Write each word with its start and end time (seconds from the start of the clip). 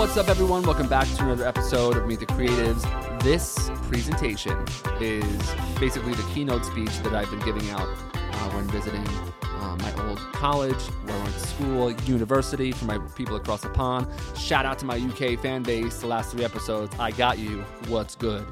What's 0.00 0.16
up, 0.16 0.30
everyone? 0.30 0.62
Welcome 0.62 0.88
back 0.88 1.06
to 1.16 1.24
another 1.24 1.46
episode 1.46 1.94
of 1.94 2.06
Meet 2.06 2.20
the 2.20 2.26
Creatives. 2.26 3.22
This 3.22 3.68
presentation 3.86 4.56
is 4.98 5.54
basically 5.78 6.14
the 6.14 6.26
keynote 6.32 6.64
speech 6.64 6.98
that 7.00 7.14
I've 7.14 7.28
been 7.28 7.40
giving 7.40 7.68
out 7.68 7.86
uh, 8.14 8.50
when 8.52 8.66
visiting 8.68 9.06
uh, 9.42 9.76
my 9.76 9.92
old 10.08 10.16
college, 10.32 10.80
where 11.04 11.14
I 11.14 11.22
went 11.22 11.34
to 11.34 11.40
school, 11.40 11.92
university, 12.08 12.72
for 12.72 12.86
my 12.86 12.96
people 13.14 13.36
across 13.36 13.60
the 13.60 13.68
pond. 13.68 14.06
Shout 14.34 14.64
out 14.64 14.78
to 14.78 14.86
my 14.86 14.96
UK 14.96 15.38
fan 15.38 15.62
base. 15.62 15.98
The 15.98 16.06
last 16.06 16.30
three 16.30 16.46
episodes, 16.46 16.96
I 16.98 17.10
got 17.10 17.38
you. 17.38 17.60
What's 17.88 18.14
good? 18.14 18.46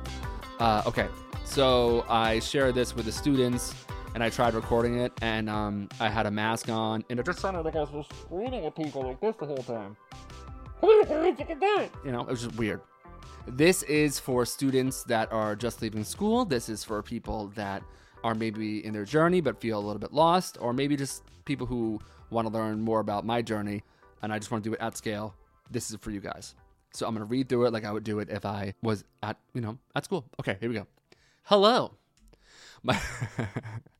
Uh, 0.60 0.82
okay, 0.84 1.08
so 1.46 2.04
I 2.10 2.40
shared 2.40 2.74
this 2.74 2.94
with 2.94 3.06
the 3.06 3.12
students 3.12 3.74
and 4.14 4.22
I 4.22 4.28
tried 4.28 4.52
recording 4.52 4.98
it, 4.98 5.12
and 5.22 5.48
um, 5.48 5.88
I 5.98 6.10
had 6.10 6.26
a 6.26 6.30
mask 6.30 6.68
on, 6.68 7.04
and 7.08 7.18
it 7.18 7.24
just 7.24 7.38
sounded 7.38 7.64
like 7.64 7.76
I 7.76 7.84
was 7.84 8.06
screaming 8.24 8.66
at 8.66 8.76
people 8.76 9.02
like 9.02 9.20
this 9.20 9.36
the 9.36 9.46
whole 9.46 9.62
time. 9.62 9.96
You 12.04 12.12
know, 12.12 12.20
it 12.20 12.28
was 12.28 12.42
just 12.42 12.56
weird. 12.56 12.80
This 13.46 13.82
is 13.84 14.18
for 14.18 14.44
students 14.44 15.04
that 15.04 15.32
are 15.32 15.56
just 15.56 15.82
leaving 15.82 16.04
school. 16.04 16.44
This 16.44 16.68
is 16.68 16.84
for 16.84 17.02
people 17.02 17.48
that 17.54 17.82
are 18.22 18.34
maybe 18.34 18.84
in 18.84 18.92
their 18.92 19.04
journey 19.04 19.40
but 19.40 19.60
feel 19.60 19.78
a 19.78 19.84
little 19.84 19.98
bit 20.00 20.12
lost, 20.12 20.58
or 20.60 20.72
maybe 20.72 20.96
just 20.96 21.22
people 21.44 21.66
who 21.66 21.98
want 22.30 22.46
to 22.46 22.52
learn 22.52 22.80
more 22.80 23.00
about 23.00 23.24
my 23.24 23.40
journey 23.40 23.82
and 24.22 24.32
I 24.32 24.38
just 24.38 24.50
want 24.50 24.64
to 24.64 24.70
do 24.70 24.74
it 24.74 24.80
at 24.80 24.96
scale. 24.96 25.34
This 25.70 25.90
is 25.90 25.96
for 26.00 26.10
you 26.10 26.20
guys. 26.20 26.54
So 26.92 27.06
I'm 27.06 27.14
going 27.14 27.26
to 27.26 27.30
read 27.30 27.48
through 27.48 27.66
it 27.66 27.72
like 27.72 27.84
I 27.84 27.92
would 27.92 28.04
do 28.04 28.18
it 28.18 28.28
if 28.30 28.44
I 28.44 28.74
was 28.82 29.04
at, 29.22 29.36
you 29.54 29.60
know, 29.60 29.78
at 29.94 30.04
school. 30.04 30.24
Okay, 30.40 30.56
here 30.60 30.68
we 30.68 30.74
go. 30.74 30.86
Hello. 31.44 31.92
My 32.82 33.00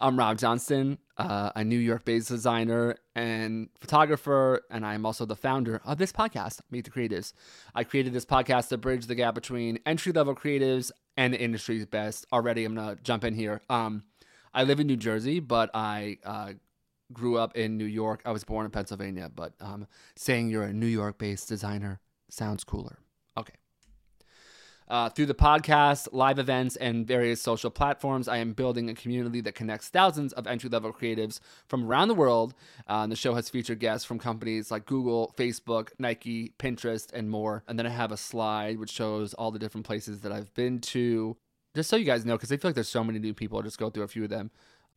I'm 0.00 0.18
Rob 0.18 0.38
Johnston, 0.38 0.98
uh, 1.16 1.52
a 1.56 1.64
New 1.64 1.78
York 1.78 2.04
based 2.04 2.28
designer 2.28 2.96
and 3.14 3.68
photographer, 3.80 4.62
and 4.70 4.84
I'm 4.84 5.06
also 5.06 5.24
the 5.24 5.36
founder 5.36 5.80
of 5.84 5.96
this 5.96 6.12
podcast, 6.12 6.60
Meet 6.70 6.84
the 6.84 6.90
Creatives. 6.90 7.32
I 7.74 7.84
created 7.84 8.12
this 8.12 8.26
podcast 8.26 8.68
to 8.68 8.78
bridge 8.78 9.06
the 9.06 9.14
gap 9.14 9.34
between 9.34 9.78
entry 9.86 10.12
level 10.12 10.34
creatives 10.34 10.90
and 11.16 11.32
the 11.32 11.40
industry's 11.40 11.86
best. 11.86 12.26
Already, 12.32 12.64
I'm 12.64 12.74
going 12.74 12.96
to 12.96 13.02
jump 13.02 13.24
in 13.24 13.34
here. 13.34 13.62
Um, 13.70 14.04
I 14.52 14.64
live 14.64 14.80
in 14.80 14.86
New 14.86 14.96
Jersey, 14.96 15.40
but 15.40 15.70
I 15.72 16.18
uh, 16.24 16.52
grew 17.12 17.38
up 17.38 17.56
in 17.56 17.78
New 17.78 17.86
York. 17.86 18.20
I 18.26 18.32
was 18.32 18.44
born 18.44 18.66
in 18.66 18.70
Pennsylvania, 18.72 19.30
but 19.34 19.54
um, 19.60 19.86
saying 20.14 20.50
you're 20.50 20.64
a 20.64 20.72
New 20.72 20.86
York 20.86 21.16
based 21.16 21.48
designer 21.48 22.00
sounds 22.28 22.64
cooler. 22.64 22.98
Uh, 24.88 25.08
through 25.08 25.26
the 25.26 25.34
podcast, 25.34 26.08
live 26.12 26.38
events, 26.38 26.76
and 26.76 27.06
various 27.06 27.42
social 27.42 27.70
platforms, 27.70 28.28
I 28.28 28.36
am 28.36 28.52
building 28.52 28.88
a 28.88 28.94
community 28.94 29.40
that 29.40 29.56
connects 29.56 29.88
thousands 29.88 30.32
of 30.34 30.46
entry 30.46 30.70
level 30.70 30.92
creatives 30.92 31.40
from 31.66 31.84
around 31.84 32.08
the 32.08 32.14
world. 32.14 32.54
Uh, 32.88 33.00
and 33.02 33.10
the 33.10 33.16
show 33.16 33.34
has 33.34 33.50
featured 33.50 33.80
guests 33.80 34.04
from 34.04 34.20
companies 34.20 34.70
like 34.70 34.86
Google, 34.86 35.34
Facebook, 35.36 35.88
Nike, 35.98 36.52
Pinterest, 36.58 37.12
and 37.12 37.28
more. 37.28 37.64
And 37.66 37.76
then 37.76 37.86
I 37.86 37.90
have 37.90 38.12
a 38.12 38.16
slide 38.16 38.78
which 38.78 38.90
shows 38.90 39.34
all 39.34 39.50
the 39.50 39.58
different 39.58 39.86
places 39.86 40.20
that 40.20 40.30
I've 40.30 40.54
been 40.54 40.78
to. 40.80 41.36
Just 41.74 41.90
so 41.90 41.96
you 41.96 42.04
guys 42.04 42.24
know, 42.24 42.36
because 42.36 42.52
I 42.52 42.56
feel 42.56 42.68
like 42.68 42.76
there's 42.76 42.88
so 42.88 43.04
many 43.04 43.18
new 43.18 43.34
people, 43.34 43.58
I'll 43.58 43.64
just 43.64 43.78
go 43.78 43.90
through 43.90 44.04
a 44.04 44.08
few 44.08 44.22
of 44.24 44.30
them. 44.30 44.52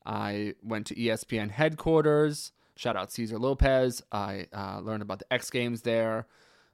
I 0.06 0.54
went 0.62 0.86
to 0.88 0.96
ESPN 0.96 1.50
headquarters. 1.50 2.52
Shout 2.76 2.96
out 2.96 3.12
Cesar 3.12 3.40
Lopez. 3.40 4.04
I 4.12 4.46
uh, 4.54 4.80
learned 4.80 5.02
about 5.02 5.20
the 5.20 5.34
X 5.34 5.50
Games 5.50 5.82
there. 5.82 6.28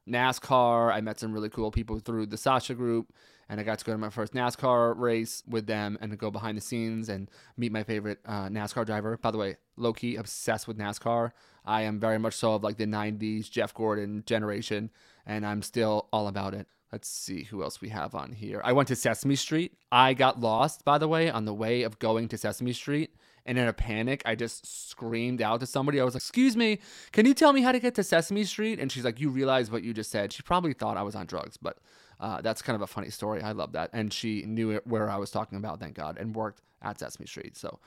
NASCAR. 0.09 0.93
I 0.93 1.01
met 1.01 1.19
some 1.19 1.33
really 1.33 1.49
cool 1.49 1.71
people 1.71 1.99
through 1.99 2.27
the 2.27 2.37
Sasha 2.37 2.73
group, 2.73 3.13
and 3.49 3.59
I 3.59 3.63
got 3.63 3.79
to 3.79 3.85
go 3.85 3.91
to 3.91 3.97
my 3.97 4.09
first 4.09 4.33
NASCAR 4.33 4.97
race 4.97 5.43
with 5.47 5.67
them 5.67 5.97
and 6.01 6.17
go 6.17 6.31
behind 6.31 6.57
the 6.57 6.61
scenes 6.61 7.09
and 7.09 7.29
meet 7.57 7.71
my 7.71 7.83
favorite 7.83 8.19
uh, 8.25 8.47
NASCAR 8.47 8.85
driver. 8.85 9.17
By 9.17 9.31
the 9.31 9.37
way, 9.37 9.57
low 9.77 9.93
key 9.93 10.15
obsessed 10.15 10.67
with 10.67 10.77
NASCAR. 10.77 11.31
I 11.65 11.81
am 11.81 11.99
very 11.99 12.19
much 12.19 12.35
so 12.35 12.53
of 12.53 12.63
like 12.63 12.77
the 12.77 12.85
90s 12.85 13.49
Jeff 13.49 13.73
Gordon 13.73 14.23
generation, 14.25 14.91
and 15.25 15.45
I'm 15.45 15.61
still 15.61 16.07
all 16.13 16.27
about 16.27 16.53
it. 16.53 16.67
Let's 16.91 17.09
see 17.09 17.43
who 17.43 17.63
else 17.63 17.81
we 17.81 17.89
have 17.89 18.15
on 18.15 18.31
here. 18.31 18.61
I 18.63 18.71
went 18.71 18.87
to 18.89 18.95
Sesame 18.95 19.35
Street. 19.35 19.73
I 19.91 20.13
got 20.13 20.39
lost, 20.39 20.85
by 20.85 20.97
the 20.97 21.07
way, 21.07 21.29
on 21.29 21.45
the 21.45 21.53
way 21.53 21.81
of 21.81 21.99
going 21.99 22.27
to 22.29 22.37
Sesame 22.37 22.73
Street. 22.73 23.15
And 23.45 23.59
in 23.59 23.67
a 23.67 23.73
panic, 23.73 24.23
I 24.25 24.35
just 24.35 24.89
screamed 24.89 25.41
out 25.41 25.59
to 25.59 25.65
somebody. 25.65 25.99
I 25.99 26.03
was 26.03 26.15
like, 26.15 26.21
Excuse 26.21 26.57
me, 26.57 26.79
can 27.11 27.25
you 27.25 27.33
tell 27.33 27.53
me 27.53 27.61
how 27.61 27.71
to 27.71 27.79
get 27.79 27.95
to 27.95 28.03
Sesame 28.03 28.43
Street? 28.43 28.79
And 28.79 28.91
she's 28.91 29.05
like, 29.05 29.19
You 29.19 29.29
realize 29.29 29.69
what 29.69 29.83
you 29.83 29.93
just 29.93 30.11
said. 30.11 30.33
She 30.33 30.41
probably 30.41 30.73
thought 30.73 30.97
I 30.97 31.03
was 31.03 31.15
on 31.15 31.25
drugs, 31.25 31.57
but 31.57 31.77
uh, 32.19 32.41
that's 32.41 32.61
kind 32.61 32.75
of 32.75 32.81
a 32.81 32.87
funny 32.87 33.09
story. 33.09 33.41
I 33.41 33.51
love 33.51 33.73
that. 33.73 33.89
And 33.93 34.11
she 34.11 34.43
knew 34.43 34.71
it, 34.71 34.87
where 34.87 35.09
I 35.09 35.17
was 35.17 35.31
talking 35.31 35.57
about, 35.57 35.79
thank 35.79 35.95
God, 35.95 36.17
and 36.17 36.35
worked 36.35 36.61
at 36.81 36.99
Sesame 36.99 37.27
Street. 37.27 37.57
So 37.57 37.79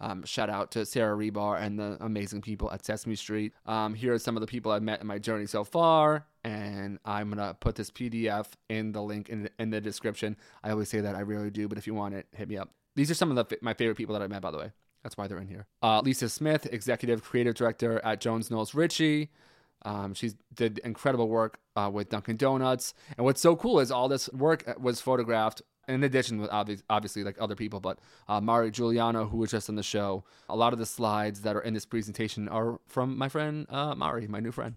um, 0.00 0.24
shout 0.24 0.50
out 0.50 0.70
to 0.72 0.84
Sarah 0.84 1.16
Rebar 1.16 1.60
and 1.60 1.78
the 1.78 1.96
amazing 2.00 2.42
people 2.42 2.70
at 2.72 2.84
Sesame 2.84 3.14
Street. 3.14 3.52
Um, 3.66 3.94
here 3.94 4.14
are 4.14 4.18
some 4.18 4.36
of 4.36 4.40
the 4.40 4.46
people 4.46 4.72
I've 4.72 4.82
met 4.82 5.00
in 5.00 5.06
my 5.06 5.18
journey 5.18 5.46
so 5.46 5.64
far, 5.64 6.26
and 6.42 6.98
I'm 7.04 7.30
gonna 7.30 7.56
put 7.58 7.74
this 7.76 7.90
PDF 7.90 8.48
in 8.68 8.92
the 8.92 9.02
link 9.02 9.28
in, 9.28 9.48
in 9.58 9.70
the 9.70 9.80
description. 9.80 10.36
I 10.62 10.70
always 10.70 10.88
say 10.88 11.00
that 11.00 11.14
I 11.14 11.20
really 11.20 11.50
do, 11.50 11.68
but 11.68 11.78
if 11.78 11.86
you 11.86 11.94
want 11.94 12.14
it, 12.14 12.26
hit 12.32 12.48
me 12.48 12.56
up. 12.56 12.70
These 12.96 13.10
are 13.10 13.14
some 13.14 13.36
of 13.36 13.48
the, 13.48 13.58
my 13.60 13.74
favorite 13.74 13.96
people 13.96 14.12
that 14.14 14.22
I 14.22 14.26
met, 14.26 14.42
by 14.42 14.50
the 14.50 14.58
way. 14.58 14.72
That's 15.04 15.16
why 15.16 15.28
they're 15.28 15.38
in 15.38 15.46
here. 15.46 15.66
Uh, 15.82 16.00
Lisa 16.00 16.28
Smith, 16.28 16.66
executive 16.72 17.22
creative 17.22 17.54
director 17.54 18.00
at 18.04 18.20
Jones 18.20 18.50
Knowles 18.50 18.74
Ritchie. 18.74 19.30
Um, 19.82 20.14
she 20.14 20.32
did 20.54 20.78
incredible 20.78 21.28
work 21.28 21.58
uh, 21.76 21.90
with 21.92 22.08
Dunkin' 22.08 22.38
Donuts. 22.38 22.94
And 23.16 23.24
what's 23.24 23.40
so 23.40 23.54
cool 23.54 23.80
is 23.80 23.90
all 23.90 24.08
this 24.08 24.32
work 24.32 24.64
was 24.80 25.00
photographed 25.00 25.62
in 25.86 26.02
addition 26.02 26.40
with 26.40 26.50
obvi- 26.50 26.82
obviously 26.88 27.22
like 27.22 27.36
other 27.38 27.54
people, 27.54 27.80
but 27.80 27.98
uh, 28.28 28.40
Mari 28.40 28.70
Giuliano, 28.70 29.26
who 29.26 29.36
was 29.36 29.50
just 29.50 29.68
on 29.68 29.74
the 29.76 29.82
show. 29.82 30.24
A 30.48 30.56
lot 30.56 30.72
of 30.72 30.78
the 30.78 30.86
slides 30.86 31.42
that 31.42 31.56
are 31.56 31.60
in 31.60 31.74
this 31.74 31.84
presentation 31.84 32.48
are 32.48 32.80
from 32.88 33.16
my 33.18 33.28
friend 33.28 33.66
uh, 33.68 33.94
Mari, 33.94 34.26
my 34.26 34.40
new 34.40 34.52
friend. 34.52 34.76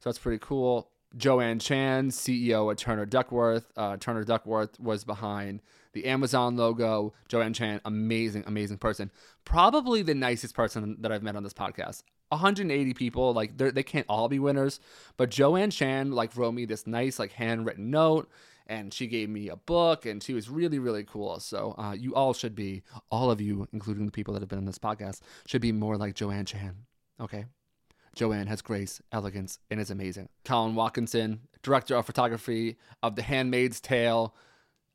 So 0.00 0.10
that's 0.10 0.18
pretty 0.18 0.40
cool. 0.40 0.90
Joanne 1.16 1.58
Chan, 1.58 2.10
CEO 2.10 2.70
at 2.70 2.78
Turner 2.78 3.06
Duckworth. 3.06 3.72
Uh, 3.76 3.96
Turner 3.96 4.24
Duckworth 4.24 4.78
was 4.78 5.04
behind 5.04 5.62
the 5.98 6.08
Amazon 6.08 6.56
logo. 6.56 7.12
Joanne 7.28 7.52
Chan, 7.52 7.80
amazing, 7.84 8.44
amazing 8.46 8.78
person. 8.78 9.10
Probably 9.44 10.02
the 10.02 10.14
nicest 10.14 10.54
person 10.54 10.96
that 11.00 11.10
I've 11.10 11.24
met 11.24 11.34
on 11.34 11.42
this 11.42 11.52
podcast. 11.52 12.04
180 12.28 12.94
people, 12.94 13.32
like 13.32 13.56
they 13.56 13.82
can't 13.82 14.06
all 14.08 14.28
be 14.28 14.38
winners, 14.38 14.78
but 15.16 15.30
Joanne 15.30 15.70
Chan 15.70 16.12
like 16.12 16.36
wrote 16.36 16.52
me 16.52 16.66
this 16.66 16.86
nice 16.86 17.18
like 17.18 17.32
handwritten 17.32 17.90
note, 17.90 18.28
and 18.66 18.92
she 18.92 19.06
gave 19.06 19.28
me 19.30 19.48
a 19.48 19.56
book, 19.56 20.04
and 20.06 20.22
she 20.22 20.34
was 20.34 20.48
really 20.48 20.78
really 20.78 21.04
cool. 21.04 21.40
So 21.40 21.74
uh, 21.78 21.94
you 21.98 22.14
all 22.14 22.34
should 22.34 22.54
be, 22.54 22.82
all 23.10 23.30
of 23.30 23.40
you, 23.40 23.66
including 23.72 24.06
the 24.06 24.12
people 24.12 24.34
that 24.34 24.40
have 24.40 24.48
been 24.48 24.58
on 24.58 24.66
this 24.66 24.78
podcast, 24.78 25.20
should 25.46 25.62
be 25.62 25.72
more 25.72 25.96
like 25.96 26.14
Joanne 26.14 26.44
Chan. 26.44 26.76
Okay. 27.20 27.46
Joanne 28.14 28.46
has 28.48 28.62
grace, 28.62 29.00
elegance, 29.10 29.58
and 29.70 29.80
is 29.80 29.90
amazing. 29.90 30.28
Colin 30.44 30.74
Watkinson, 30.74 31.40
director 31.62 31.96
of 31.96 32.06
photography 32.06 32.76
of 33.02 33.16
The 33.16 33.22
Handmaid's 33.22 33.80
Tale. 33.80 34.34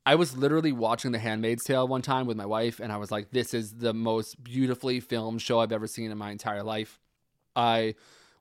I 0.06 0.16
was 0.16 0.36
literally 0.36 0.72
watching 0.72 1.12
The 1.12 1.18
Handmaid's 1.18 1.64
Tale 1.64 1.88
one 1.88 2.02
time 2.02 2.26
with 2.26 2.36
my 2.36 2.44
wife, 2.44 2.78
and 2.78 2.92
I 2.92 2.98
was 2.98 3.10
like, 3.10 3.30
this 3.30 3.54
is 3.54 3.74
the 3.74 3.94
most 3.94 4.42
beautifully 4.44 5.00
filmed 5.00 5.40
show 5.40 5.60
I've 5.60 5.72
ever 5.72 5.86
seen 5.86 6.10
in 6.10 6.18
my 6.18 6.30
entire 6.30 6.62
life. 6.62 7.00
I 7.56 7.94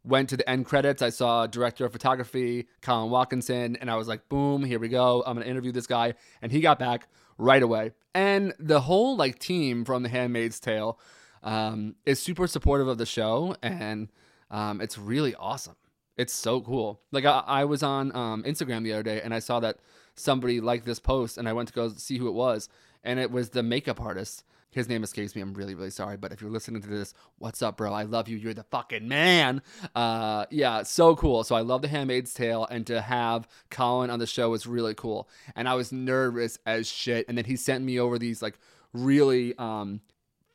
went 0.04 0.30
to 0.30 0.38
the 0.38 0.50
end 0.50 0.66
credits. 0.66 1.02
I 1.02 1.10
saw 1.10 1.48
director 1.48 1.86
of 1.86 1.94
photography, 1.94 2.68
Colin 2.82 3.10
Watkinson, 3.10 3.78
and 3.78 3.90
I 3.90 3.96
was 3.96 4.08
like, 4.08 4.28
boom, 4.28 4.64
here 4.64 4.80
we 4.80 4.90
go. 4.90 5.24
I'm 5.26 5.36
going 5.36 5.46
to 5.46 5.50
interview 5.50 5.72
this 5.72 5.88
guy. 5.88 6.16
And 6.42 6.52
he 6.52 6.60
got 6.60 6.80
back 6.80 7.08
right 7.38 7.64
away. 7.64 7.92
And 8.14 8.54
the 8.60 8.82
whole 8.82 9.16
like 9.16 9.40
team 9.40 9.86
from 9.86 10.04
The 10.04 10.10
Handmaid's 10.10 10.60
Tale 10.60 11.00
um, 11.42 11.96
is 12.06 12.22
super 12.22 12.48
supportive 12.48 12.88
of 12.88 12.98
the 12.98 13.06
show. 13.06 13.56
And 13.62 14.10
um, 14.52 14.82
it's 14.82 14.98
really 14.98 15.34
awesome. 15.36 15.76
It's 16.18 16.34
so 16.34 16.62
cool. 16.62 17.02
Like 17.12 17.26
I, 17.26 17.44
I 17.46 17.66
was 17.66 17.82
on 17.82 18.16
um, 18.16 18.44
Instagram 18.44 18.84
the 18.84 18.94
other 18.94 19.04
day 19.04 19.22
and 19.22 19.34
I 19.34 19.40
saw 19.40 19.60
that 19.62 19.78
somebody 20.16 20.62
liked 20.62 20.86
this 20.86 21.00
post 21.00 21.38
and 21.38 21.48
I 21.48 21.54
went 21.54 21.70
to 21.70 21.74
go 21.74 21.90
see 21.90 22.18
who 22.18 22.28
it 22.28 22.34
was. 22.34 22.70
And 23.04 23.20
it 23.20 23.32
was 23.32 23.50
the 23.50 23.64
makeup 23.64 24.00
artist. 24.00 24.44
His 24.74 24.90
name 24.90 25.04
escapes 25.04 25.36
me. 25.36 25.42
I'm 25.42 25.54
really, 25.54 25.76
really 25.76 25.92
sorry. 25.92 26.18
But 26.18 26.32
if 26.32 26.42
you're 26.42 26.50
listening 26.50 26.82
to 26.82 26.88
this, 26.88 27.14
what's 27.38 27.62
up, 27.62 27.78
bro? 27.78 27.94
I 27.94 28.04
love 28.04 28.28
you. 28.28 28.38
You're 28.38 28.56
the 28.56 28.64
fucking 28.64 29.08
man. 29.08 29.62
Uh, 29.94 30.46
yeah, 30.50 30.82
so 30.82 31.16
cool. 31.16 31.44
So 31.44 31.56
I 31.56 31.62
love 31.62 31.84
The 31.84 31.90
Handmaid's 31.90 32.34
Tale, 32.34 32.66
and 32.72 32.88
to 32.88 33.02
have 33.02 33.48
Colin 33.70 34.10
on 34.10 34.18
the 34.18 34.26
show 34.26 34.50
was 34.50 34.66
really 34.66 34.96
cool. 34.96 35.30
And 35.56 35.70
I 35.70 35.76
was 35.76 35.92
nervous 35.92 36.58
as 36.66 36.88
shit. 36.88 37.28
And 37.28 37.38
then 37.38 37.46
he 37.46 37.56
sent 37.56 37.84
me 37.84 38.00
over 38.00 38.18
these 38.18 38.42
like 38.42 38.58
really 38.94 39.54
um, 39.60 40.02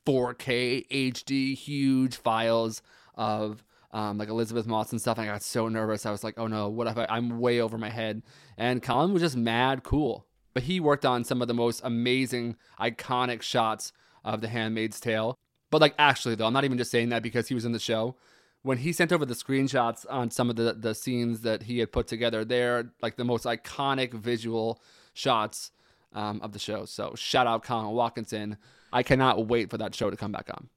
4K 0.05 0.89
HD 0.89 1.55
huge 1.55 2.17
files 2.17 2.83
of 3.15 3.63
um, 3.93 4.19
like 4.19 4.29
Elisabeth 4.29 4.67
Moss 4.67 4.93
and 4.93 5.01
stuff. 5.01 5.19
And 5.19 5.29
I 5.29 5.33
got 5.33 5.43
so 5.43 5.69
nervous. 5.69 6.07
I 6.07 6.11
was 6.11 6.25
like, 6.25 6.39
oh 6.39 6.47
no, 6.47 6.69
what 6.69 6.87
if 6.87 6.97
I, 6.97 7.07
I'm 7.09 7.41
way 7.41 7.61
over 7.61 7.79
my 7.79 7.91
head? 7.91 8.23
And 8.57 8.83
Colin 8.83 9.13
was 9.13 9.23
just 9.23 9.37
mad 9.37 9.83
cool. 9.83 10.27
But 10.55 10.65
he 10.65 10.81
worked 10.81 11.05
on 11.05 11.25
some 11.25 11.41
of 11.41 11.49
the 11.49 11.55
most 11.55 11.81
amazing, 11.85 12.57
iconic 12.81 13.43
shots 13.43 13.93
of 14.25 14.41
The 14.41 14.49
Handmaid's 14.49 15.01
Tale. 15.01 15.37
But 15.71 15.81
like 15.81 15.95
actually 15.99 16.35
though, 16.35 16.47
I'm 16.47 16.53
not 16.53 16.65
even 16.65 16.79
just 16.79 16.91
saying 16.91 17.11
that 17.11 17.23
because 17.23 17.49
he 17.49 17.55
was 17.55 17.65
in 17.65 17.73
the 17.73 17.79
show. 17.79 18.17
When 18.63 18.79
he 18.79 18.93
sent 18.93 19.13
over 19.13 19.25
the 19.25 19.35
screenshots 19.35 20.05
on 20.11 20.31
some 20.31 20.51
of 20.51 20.57
the, 20.57 20.75
the 20.75 20.95
scenes 20.95 21.43
that 21.43 21.63
he 21.63 21.79
had 21.79 21.93
put 21.93 22.09
together, 22.09 22.45
they're 22.45 22.93
like 23.01 23.17
the 23.17 23.25
most 23.25 23.45
iconic 23.45 24.13
visual 24.13 24.83
shots 25.15 25.71
um, 26.13 26.41
of 26.43 26.53
the 26.53 26.59
show. 26.59 26.85
So 26.85 27.15
shout 27.15 27.47
out 27.47 27.63
Colin 27.63 27.95
Watkinson. 27.95 28.57
I 28.93 29.03
cannot 29.03 29.47
wait 29.47 29.71
for 29.71 29.79
that 29.79 29.95
show 29.95 30.11
to 30.11 30.17
come 30.17 30.33
back 30.33 30.49
on. 30.53 30.69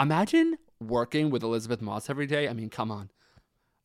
Imagine 0.00 0.58
working 0.80 1.30
with 1.30 1.42
Elisabeth 1.42 1.80
Moss 1.80 2.08
every 2.08 2.26
day. 2.26 2.48
I 2.48 2.52
mean, 2.52 2.70
come 2.70 2.90
on. 2.90 3.10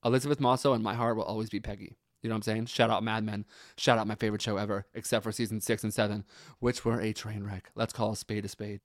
Elisabeth 0.05 0.39
Mosso 0.39 0.73
and 0.73 0.83
my 0.83 0.93
heart 0.93 1.15
will 1.15 1.23
always 1.23 1.49
be 1.49 1.59
Peggy. 1.59 1.95
You 2.21 2.29
know 2.29 2.35
what 2.35 2.37
I'm 2.37 2.43
saying? 2.43 2.65
Shout 2.67 2.89
out 2.89 3.03
Mad 3.03 3.23
Men. 3.23 3.45
Shout 3.77 3.97
out 3.97 4.07
my 4.07 4.15
favorite 4.15 4.41
show 4.41 4.57
ever, 4.57 4.85
except 4.93 5.23
for 5.23 5.31
season 5.31 5.59
six 5.59 5.83
and 5.83 5.93
seven, 5.93 6.23
which 6.59 6.85
were 6.85 7.01
a 7.01 7.13
train 7.13 7.43
wreck. 7.43 7.69
Let's 7.75 7.93
call 7.93 8.13
a 8.13 8.15
spade 8.15 8.45
a 8.45 8.47
spade. 8.47 8.79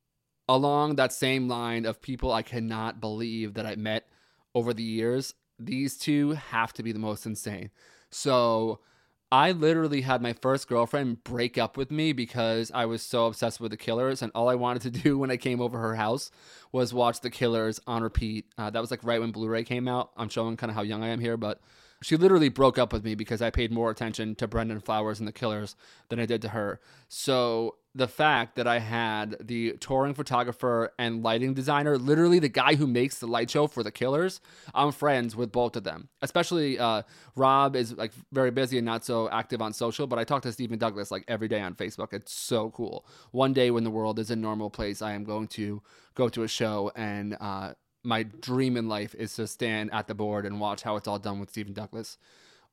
Along 0.49 0.97
that 0.97 1.13
same 1.13 1.47
line 1.47 1.85
of 1.85 2.01
people 2.01 2.33
I 2.33 2.43
cannot 2.43 3.01
believe 3.01 3.55
that 3.55 3.67
I 3.67 3.77
met 3.77 4.09
over 4.55 4.75
the 4.75 4.83
years, 4.83 5.35
these 5.59 5.97
two 5.97 6.33
have 6.33 6.73
to 6.75 6.83
be 6.83 6.91
the 6.91 6.99
most 6.99 7.27
insane. 7.27 7.71
So 8.11 8.81
I 9.31 9.53
literally 9.53 10.01
had 10.01 10.23
my 10.23 10.33
first 10.33 10.69
girlfriend 10.69 11.23
break 11.23 11.59
up 11.59 11.77
with 11.77 11.91
me 11.91 12.15
because 12.15 12.71
I 12.75 12.87
was 12.87 13.03
so 13.03 13.27
obsessed 13.27 13.61
with 13.61 13.71
the 13.71 13.77
Killers, 13.77 14.23
and 14.23 14.33
all 14.35 14.49
I 14.49 14.55
wanted 14.55 14.83
to 14.83 14.91
do 15.03 15.19
when 15.19 15.31
I 15.31 15.37
came 15.37 15.61
over 15.61 15.79
her 15.79 15.97
house 15.97 16.31
was 16.73 16.95
watch 16.95 17.21
the 17.21 17.31
Killers 17.31 17.79
on 17.87 18.03
repeat. 18.03 18.47
Uh, 18.57 18.71
that 18.71 18.81
was 18.81 18.91
like 18.91 19.05
right 19.05 19.21
when 19.21 19.31
Blu-ray 19.31 19.65
came 19.65 19.87
out. 19.87 20.11
I'm 20.17 20.31
showing 20.31 20.57
kind 20.57 20.71
of 20.71 20.77
how 20.77 20.83
young 20.83 21.03
I 21.03 21.09
am 21.09 21.21
here, 21.21 21.37
but 21.37 21.61
she 22.03 22.17
literally 22.17 22.49
broke 22.49 22.79
up 22.79 22.93
with 22.93 23.05
me 23.05 23.15
because 23.15 23.43
I 23.43 23.51
paid 23.51 23.73
more 23.73 23.91
attention 23.91 24.35
to 24.37 24.47
Brandon 24.47 24.81
Flowers 24.81 25.19
and 25.19 25.27
the 25.27 25.33
Killers 25.33 25.75
than 26.09 26.21
I 26.21 26.27
did 26.27 26.43
to 26.43 26.51
her. 26.51 26.81
So 27.09 27.77
the 27.95 28.07
fact 28.07 28.55
that 28.55 28.69
I 28.69 28.79
had 28.79 29.37
the 29.41 29.73
touring 29.81 30.15
photographer 30.15 30.93
and 30.99 31.25
lighting 31.25 31.55
designer, 31.55 31.99
literally 31.99 32.39
the 32.39 32.49
guy 32.49 32.77
who 32.77 32.87
makes 32.87 33.19
the 33.19 33.27
light 33.27 33.51
show 33.51 33.67
for 33.67 33.83
the 33.83 33.91
Killers, 33.91 34.41
I'm 34.73 34.93
friends 34.93 35.35
with 35.35 35.51
both 35.51 35.75
of 35.75 35.83
them. 35.83 36.09
Especially 36.23 36.79
uh, 36.79 37.03
Rob 37.35 37.75
is 37.75 37.97
like 37.97 38.13
very 38.31 38.53
busy 38.53 38.79
and 38.79 38.87
not 38.87 39.05
so 39.05 39.29
active 39.31 39.61
on 39.61 39.73
social, 39.73 40.07
but 40.07 40.21
I 40.21 40.25
talk 40.25 40.43
to 40.43 40.53
Stephen 40.53 40.79
Douglas 40.79 41.11
like 41.11 41.25
every 41.27 41.49
day 41.49 41.61
on 41.61 41.75
Facebook. 41.75 42.13
It's 42.13 42.33
so 42.33 42.71
cool. 42.71 43.05
One 43.33 43.53
day 43.53 43.73
when 43.73 43.83
the 43.83 43.91
world 43.91 44.21
is 44.21 44.31
a 44.31 44.37
normal 44.37 44.71
place, 44.71 45.03
I 45.03 45.15
am 45.15 45.25
going 45.25 45.49
to 45.49 45.83
go 46.15 46.29
to 46.29 46.45
a 46.45 46.49
show 46.49 46.93
and 46.95 47.37
uh, 47.41 47.73
my 48.05 48.23
dream 48.23 48.77
in 48.77 48.89
life 48.89 49.15
is 49.15 49.35
to 49.35 49.47
stand 49.47 49.91
at 49.93 50.07
the 50.07 50.15
board 50.15 50.47
and 50.47 50.61
watch 50.61 50.83
how 50.83 50.97
it's 50.97 51.09
all 51.09 51.19
done 51.19 51.41
with 51.41 51.51
Stephen 51.51 51.73
Douglas. 51.73 52.19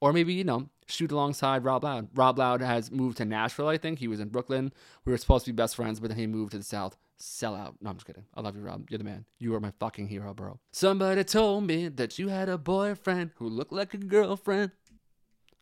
Or 0.01 0.11
maybe, 0.11 0.33
you 0.33 0.43
know, 0.43 0.69
shoot 0.87 1.11
alongside 1.11 1.63
Rob 1.63 1.83
Loud. 1.83 2.09
Rob 2.13 2.37
Loud 2.37 2.61
has 2.61 2.91
moved 2.91 3.17
to 3.17 3.25
Nashville, 3.25 3.69
I 3.69 3.77
think. 3.77 3.99
He 3.99 4.07
was 4.07 4.19
in 4.19 4.27
Brooklyn. 4.29 4.73
We 5.05 5.11
were 5.11 5.17
supposed 5.17 5.45
to 5.45 5.51
be 5.51 5.55
best 5.55 5.75
friends, 5.75 5.99
but 5.99 6.09
then 6.09 6.17
he 6.17 6.27
moved 6.27 6.51
to 6.51 6.57
the 6.57 6.63
South. 6.63 6.97
Sell 7.17 7.55
out. 7.55 7.75
No, 7.81 7.89
I'm 7.89 7.95
just 7.95 8.05
kidding. 8.05 8.25
I 8.33 8.41
love 8.41 8.57
you, 8.57 8.61
Rob. 8.61 8.89
You're 8.89 8.97
the 8.97 9.05
man. 9.05 9.25
You 9.39 9.55
are 9.55 9.61
my 9.61 9.71
fucking 9.79 10.09
hero, 10.09 10.33
bro. 10.33 10.59
Somebody 10.71 11.23
told 11.23 11.65
me 11.65 11.87
that 11.87 12.19
you 12.19 12.27
had 12.27 12.49
a 12.49 12.57
boyfriend 12.57 13.31
who 13.37 13.47
looked 13.47 13.71
like 13.71 13.93
a 13.93 13.97
girlfriend. 13.97 14.71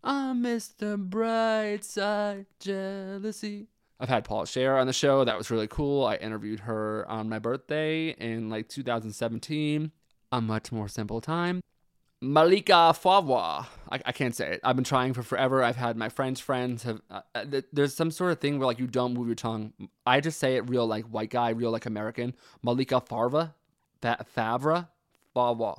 Ah, 0.04 0.32
I'm 0.32 0.44
Mr. 0.44 0.98
Brightside 0.98 2.48
Jealousy. 2.60 3.68
I've 4.04 4.10
had 4.10 4.26
Paula 4.26 4.44
Scher 4.44 4.78
on 4.82 4.86
the 4.86 4.92
show. 4.92 5.24
That 5.24 5.38
was 5.38 5.50
really 5.50 5.68
cool. 5.68 6.06
I 6.06 6.16
interviewed 6.16 6.60
her 6.60 7.10
on 7.10 7.30
my 7.30 7.40
birthday 7.40 8.10
in 8.10 8.50
like 8.50 8.68
2017. 8.68 9.94
A 10.34 10.42
much 10.42 10.74
more 10.74 10.90
simple 10.90 11.22
time. 11.22 11.62
Malika 12.20 12.94
Favre. 12.94 13.66
I, 13.90 14.02
I, 14.06 14.12
can't 14.12 14.36
say 14.36 14.56
it. 14.56 14.60
I've 14.62 14.76
been 14.76 14.84
trying 14.84 15.14
for 15.14 15.24
forever. 15.24 15.64
I've 15.64 15.78
had 15.78 15.96
my 15.96 16.10
French 16.10 16.42
friends 16.42 16.84
have. 16.84 17.00
Uh, 17.10 17.22
uh 17.34 17.62
there's 17.72 17.94
some 17.94 18.12
sort 18.12 18.34
of 18.34 18.42
thing 18.42 18.60
where 18.60 18.68
like 18.68 18.78
you 18.78 18.88
don't 18.88 19.14
move 19.14 19.28
your 19.28 19.36
tongue. 19.36 19.72
I 20.06 20.20
just 20.20 20.38
say 20.38 20.58
it 20.58 20.70
real 20.70 20.86
like 20.86 21.06
white 21.06 21.30
guy, 21.30 21.52
real 21.52 21.72
like 21.72 21.86
American. 21.86 22.34
Malika 22.62 23.00
Favre, 23.00 23.54
Fa- 24.02 24.26
Favre, 24.28 24.90
Favre. 25.34 25.76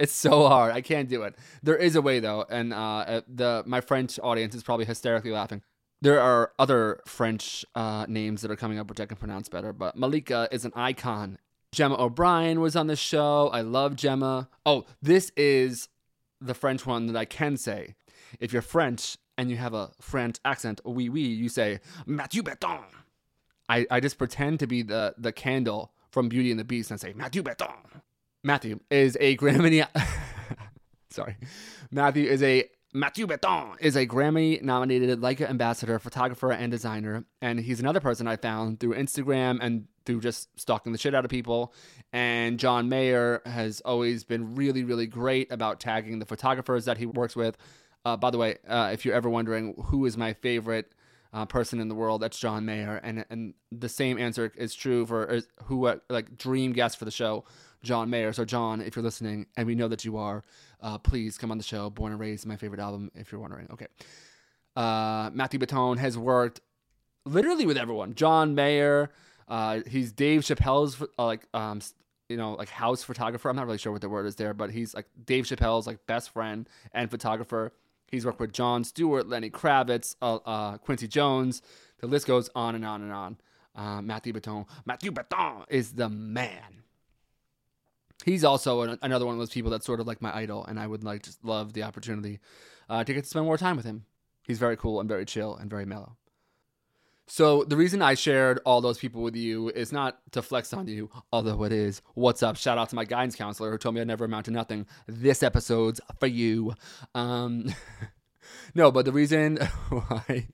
It's 0.00 0.12
so 0.12 0.48
hard. 0.48 0.72
I 0.72 0.80
can't 0.80 1.08
do 1.08 1.22
it. 1.22 1.36
There 1.62 1.76
is 1.76 1.94
a 1.94 2.02
way 2.02 2.18
though, 2.18 2.44
and 2.50 2.74
uh, 2.74 2.76
uh, 2.76 3.20
the 3.32 3.62
my 3.66 3.80
French 3.80 4.18
audience 4.20 4.56
is 4.56 4.64
probably 4.64 4.84
hysterically 4.84 5.30
laughing. 5.30 5.62
There 6.00 6.20
are 6.20 6.52
other 6.58 7.00
French 7.06 7.64
uh, 7.74 8.06
names 8.08 8.42
that 8.42 8.50
are 8.50 8.56
coming 8.56 8.78
up 8.78 8.88
which 8.88 9.00
I 9.00 9.06
can 9.06 9.16
pronounce 9.16 9.48
better, 9.48 9.72
but 9.72 9.96
Malika 9.96 10.48
is 10.52 10.64
an 10.64 10.72
icon 10.76 11.38
Gemma 11.72 12.00
O'Brien 12.00 12.60
was 12.60 12.76
on 12.76 12.86
the 12.86 12.96
show. 12.96 13.50
I 13.52 13.60
love 13.60 13.96
Gemma. 13.96 14.48
Oh, 14.64 14.86
this 15.02 15.32
is 15.36 15.88
the 16.40 16.54
French 16.54 16.86
one 16.86 17.06
that 17.06 17.16
I 17.16 17.24
can 17.24 17.56
say. 17.56 17.94
If 18.40 18.52
you're 18.52 18.62
French 18.62 19.16
and 19.36 19.50
you 19.50 19.56
have 19.56 19.74
a 19.74 19.90
French 20.00 20.38
accent, 20.44 20.80
oui, 20.84 21.08
oui, 21.08 21.22
you 21.22 21.48
say 21.48 21.80
Mathieu 22.06 22.42
Bitton. 22.42 22.84
I, 23.68 23.86
I 23.90 24.00
just 24.00 24.18
pretend 24.18 24.60
to 24.60 24.66
be 24.66 24.82
the, 24.82 25.14
the 25.18 25.32
candle 25.32 25.92
from 26.10 26.28
Beauty 26.28 26.50
and 26.50 26.58
the 26.58 26.64
Beast 26.64 26.90
and 26.90 26.98
say 26.98 27.12
Mathieu 27.12 27.42
Bitton. 27.42 27.74
Matthew 28.42 28.80
is 28.90 29.16
a 29.20 29.36
Grammy. 29.36 29.86
Sorry. 31.10 31.36
Matthew 31.90 32.26
is 32.28 32.42
a 32.42 32.64
Mathieu 32.98 33.28
Bitton 33.28 33.76
is 33.78 33.94
a 33.94 34.06
Grammy 34.06 34.60
nominated 34.60 35.20
Leica 35.20 35.48
ambassador, 35.48 36.00
photographer, 36.00 36.50
and 36.50 36.72
designer. 36.72 37.24
And 37.40 37.60
he's 37.60 37.78
another 37.78 38.00
person 38.00 38.26
I 38.26 38.34
found 38.34 38.80
through 38.80 38.94
Instagram 38.94 39.58
and 39.60 39.86
through 40.04 40.20
just 40.20 40.48
stalking 40.58 40.90
the 40.90 40.98
shit 40.98 41.14
out 41.14 41.24
of 41.24 41.30
people. 41.30 41.72
And 42.12 42.58
John 42.58 42.88
Mayer 42.88 43.40
has 43.46 43.80
always 43.82 44.24
been 44.24 44.56
really, 44.56 44.82
really 44.82 45.06
great 45.06 45.52
about 45.52 45.78
tagging 45.78 46.18
the 46.18 46.26
photographers 46.26 46.86
that 46.86 46.98
he 46.98 47.06
works 47.06 47.36
with. 47.36 47.56
Uh, 48.04 48.16
by 48.16 48.30
the 48.30 48.38
way, 48.38 48.56
uh, 48.66 48.90
if 48.92 49.04
you're 49.04 49.14
ever 49.14 49.30
wondering 49.30 49.74
who 49.86 50.04
is 50.04 50.16
my 50.16 50.32
favorite 50.32 50.92
uh, 51.32 51.46
person 51.46 51.78
in 51.78 51.88
the 51.88 51.94
world, 51.94 52.20
that's 52.20 52.38
John 52.38 52.64
Mayer. 52.64 53.00
And 53.04 53.24
and 53.30 53.54
the 53.70 53.88
same 53.88 54.18
answer 54.18 54.52
is 54.56 54.74
true 54.74 55.06
for 55.06 55.40
who 55.64 55.86
uh, 55.86 55.98
like 56.08 56.36
dream 56.36 56.72
guest 56.72 56.98
for 56.98 57.04
the 57.04 57.12
show, 57.12 57.44
John 57.84 58.10
Mayer. 58.10 58.32
So 58.32 58.44
John, 58.44 58.80
if 58.80 58.96
you're 58.96 59.04
listening, 59.04 59.46
and 59.56 59.68
we 59.68 59.76
know 59.76 59.88
that 59.88 60.04
you 60.04 60.16
are, 60.16 60.42
uh, 60.80 60.98
please 60.98 61.38
come 61.38 61.50
on 61.50 61.58
the 61.58 61.64
show. 61.64 61.90
Born 61.90 62.12
and 62.12 62.20
Raised, 62.20 62.46
my 62.46 62.56
favorite 62.56 62.80
album. 62.80 63.10
If 63.14 63.32
you're 63.32 63.40
wondering, 63.40 63.68
okay. 63.72 63.86
Uh, 64.76 65.30
Matthew 65.32 65.58
Bitton 65.58 65.98
has 65.98 66.16
worked 66.16 66.60
literally 67.24 67.66
with 67.66 67.76
everyone. 67.76 68.14
John 68.14 68.54
Mayer. 68.54 69.10
Uh, 69.48 69.80
he's 69.86 70.12
Dave 70.12 70.42
Chappelle's 70.42 71.00
uh, 71.18 71.24
like 71.24 71.46
um, 71.54 71.80
you 72.28 72.36
know 72.36 72.52
like 72.54 72.68
house 72.68 73.02
photographer. 73.02 73.48
I'm 73.48 73.56
not 73.56 73.66
really 73.66 73.78
sure 73.78 73.92
what 73.92 74.02
the 74.02 74.08
word 74.08 74.26
is 74.26 74.36
there, 74.36 74.54
but 74.54 74.70
he's 74.70 74.94
like 74.94 75.06
Dave 75.24 75.44
Chappelle's 75.44 75.86
like 75.86 76.06
best 76.06 76.30
friend 76.30 76.68
and 76.92 77.10
photographer. 77.10 77.72
He's 78.08 78.24
worked 78.24 78.40
with 78.40 78.52
Jon 78.52 78.84
Stewart, 78.84 79.28
Lenny 79.28 79.50
Kravitz, 79.50 80.16
uh, 80.22 80.36
uh, 80.36 80.78
Quincy 80.78 81.08
Jones. 81.08 81.60
The 82.00 82.06
list 82.06 82.26
goes 82.26 82.48
on 82.54 82.74
and 82.74 82.84
on 82.84 83.02
and 83.02 83.12
on. 83.12 83.36
Uh, 83.74 84.02
Matthew 84.02 84.32
Bitton. 84.32 84.66
Matthew 84.86 85.12
Bitton 85.12 85.64
is 85.68 85.92
the 85.92 86.08
man. 86.08 86.82
He's 88.28 88.44
also 88.44 88.82
an, 88.82 88.98
another 89.02 89.24
one 89.24 89.34
of 89.34 89.38
those 89.38 89.50
people 89.50 89.70
that's 89.70 89.86
sort 89.86 90.00
of 90.00 90.06
like 90.06 90.20
my 90.20 90.36
idol, 90.36 90.64
and 90.66 90.78
I 90.78 90.86
would 90.86 91.02
like 91.04 91.26
love 91.42 91.72
the 91.72 91.82
opportunity 91.82 92.40
uh, 92.88 93.02
to 93.02 93.14
get 93.14 93.24
to 93.24 93.30
spend 93.30 93.46
more 93.46 93.58
time 93.58 93.76
with 93.76 93.86
him. 93.86 94.04
He's 94.42 94.58
very 94.58 94.76
cool 94.76 95.00
and 95.00 95.08
very 95.08 95.24
chill 95.24 95.56
and 95.56 95.70
very 95.70 95.84
mellow. 95.84 96.16
So 97.26 97.64
the 97.64 97.76
reason 97.76 98.00
I 98.00 98.14
shared 98.14 98.60
all 98.64 98.80
those 98.80 98.98
people 98.98 99.22
with 99.22 99.36
you 99.36 99.68
is 99.68 99.92
not 99.92 100.18
to 100.32 100.40
flex 100.40 100.72
on 100.72 100.88
you, 100.88 101.10
although 101.30 101.62
it 101.64 101.72
is. 101.72 102.00
What's 102.14 102.42
up? 102.42 102.56
Shout 102.56 102.78
out 102.78 102.88
to 102.88 102.96
my 102.96 103.04
guidance 103.04 103.36
counselor 103.36 103.70
who 103.70 103.76
told 103.76 103.94
me 103.94 104.00
I'd 104.00 104.06
never 104.06 104.24
amount 104.24 104.46
to 104.46 104.50
nothing. 104.50 104.86
This 105.06 105.42
episode's 105.42 106.00
for 106.18 106.26
you. 106.26 106.72
Um, 107.14 107.74
no, 108.74 108.90
but 108.90 109.04
the 109.04 109.12
reason 109.12 109.56
why 109.90 110.48